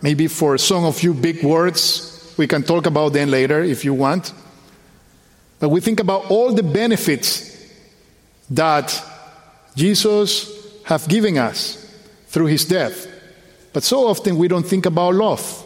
maybe 0.04 0.28
for 0.28 0.58
some 0.58 0.84
of 0.84 1.02
you 1.02 1.14
big 1.14 1.42
words. 1.44 2.36
We 2.38 2.46
can 2.46 2.62
talk 2.62 2.86
about 2.86 3.14
them 3.14 3.32
later 3.32 3.64
if 3.64 3.86
you 3.86 3.94
want. 3.94 4.34
But 5.60 5.70
we 5.70 5.80
think 5.80 6.02
about 6.02 6.30
all 6.30 6.54
the 6.54 6.62
benefits 6.62 7.50
that 8.50 9.02
Jesus 9.76 10.84
have 10.84 11.08
given 11.08 11.38
us 11.38 11.80
through 12.28 12.48
his 12.48 12.66
death. 12.66 13.08
But 13.72 13.84
so 13.84 14.06
often 14.08 14.38
we 14.38 14.50
don't 14.50 14.68
think 14.68 14.86
about 14.86 15.16
love. 15.16 15.60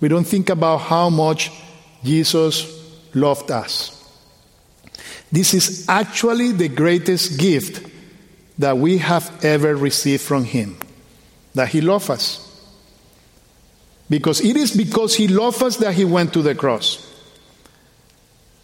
We 0.00 0.08
don't 0.08 0.24
think 0.24 0.48
about 0.48 0.78
how 0.78 1.10
much 1.10 1.50
Jesus 2.04 2.64
loved 3.12 3.50
us. 3.50 3.92
This 5.32 5.52
is 5.52 5.88
actually 5.88 6.52
the 6.52 6.68
greatest 6.68 7.40
gift 7.40 7.84
that 8.58 8.78
we 8.78 8.98
have 8.98 9.44
ever 9.44 9.74
received 9.74 10.22
from 10.22 10.44
Him 10.44 10.78
that 11.56 11.70
He 11.70 11.80
loved 11.80 12.10
us. 12.10 12.42
Because 14.08 14.42
it 14.42 14.56
is 14.56 14.76
because 14.76 15.16
He 15.16 15.26
loved 15.26 15.62
us 15.62 15.78
that 15.78 15.94
He 15.94 16.04
went 16.04 16.32
to 16.34 16.42
the 16.42 16.54
cross. 16.54 17.02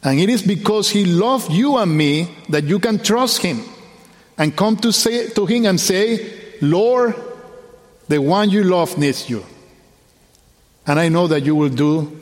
And 0.04 0.20
it 0.20 0.28
is 0.28 0.42
because 0.42 0.90
He 0.90 1.06
loved 1.06 1.50
you 1.50 1.78
and 1.78 1.96
me 1.96 2.36
that 2.50 2.64
you 2.64 2.78
can 2.78 2.98
trust 2.98 3.40
Him 3.40 3.62
and 4.36 4.54
come 4.54 4.76
to, 4.76 4.92
say, 4.92 5.30
to 5.30 5.46
Him 5.46 5.64
and 5.64 5.80
say, 5.80 6.38
Lord, 6.60 7.14
the 8.08 8.20
one 8.20 8.50
you 8.50 8.62
love 8.62 8.98
needs 8.98 9.28
you. 9.28 9.44
And 10.86 11.00
I 11.00 11.08
know 11.08 11.26
that 11.28 11.44
you 11.44 11.54
will 11.54 11.70
do 11.70 12.20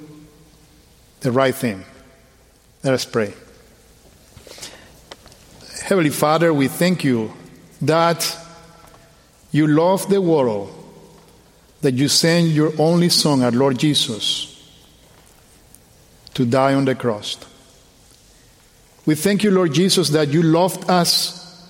the 1.20 1.33
right 1.33 1.54
thing. 1.54 1.85
Let 2.85 2.94
us 2.94 3.04
pray. 3.04 3.35
Heavenly 5.83 6.11
Father, 6.11 6.54
we 6.54 6.68
thank 6.68 7.02
you 7.02 7.33
that 7.83 8.37
you 9.53 9.67
love 9.67 10.09
the 10.09 10.21
world, 10.21 10.77
that 11.81 11.95
you 11.95 12.09
sent 12.09 12.49
your 12.49 12.73
only 12.79 13.09
Son, 13.09 13.43
our 13.43 13.51
Lord 13.51 13.79
Jesus, 13.79 14.47
to 16.35 16.45
die 16.45 16.75
on 16.75 16.85
the 16.85 16.95
cross. 16.95 17.37
We 19.07 19.15
thank 19.15 19.43
you, 19.43 19.51
Lord 19.51 19.73
Jesus, 19.73 20.11
that 20.11 20.29
you 20.29 20.43
loved 20.43 20.89
us 20.89 21.67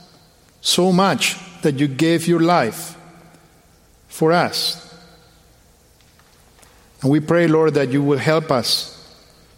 so 0.60 0.92
much 0.92 1.36
that 1.62 1.78
you 1.78 1.88
gave 1.88 2.26
your 2.26 2.40
life 2.40 2.96
for 4.08 4.32
us. 4.32 4.86
And 7.02 7.10
we 7.10 7.20
pray, 7.20 7.46
Lord, 7.46 7.74
that 7.74 7.90
you 7.90 8.02
will 8.02 8.18
help 8.18 8.50
us 8.50 8.96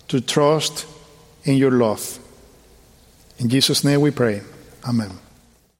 to 0.09 0.21
trust 0.21 0.87
in 1.45 1.57
your 1.57 1.73
love. 1.73 2.19
In 3.39 3.49
Jesus' 3.49 3.83
name 3.83 4.01
we 4.01 4.11
pray. 4.11 4.43
Amen. 4.87 5.22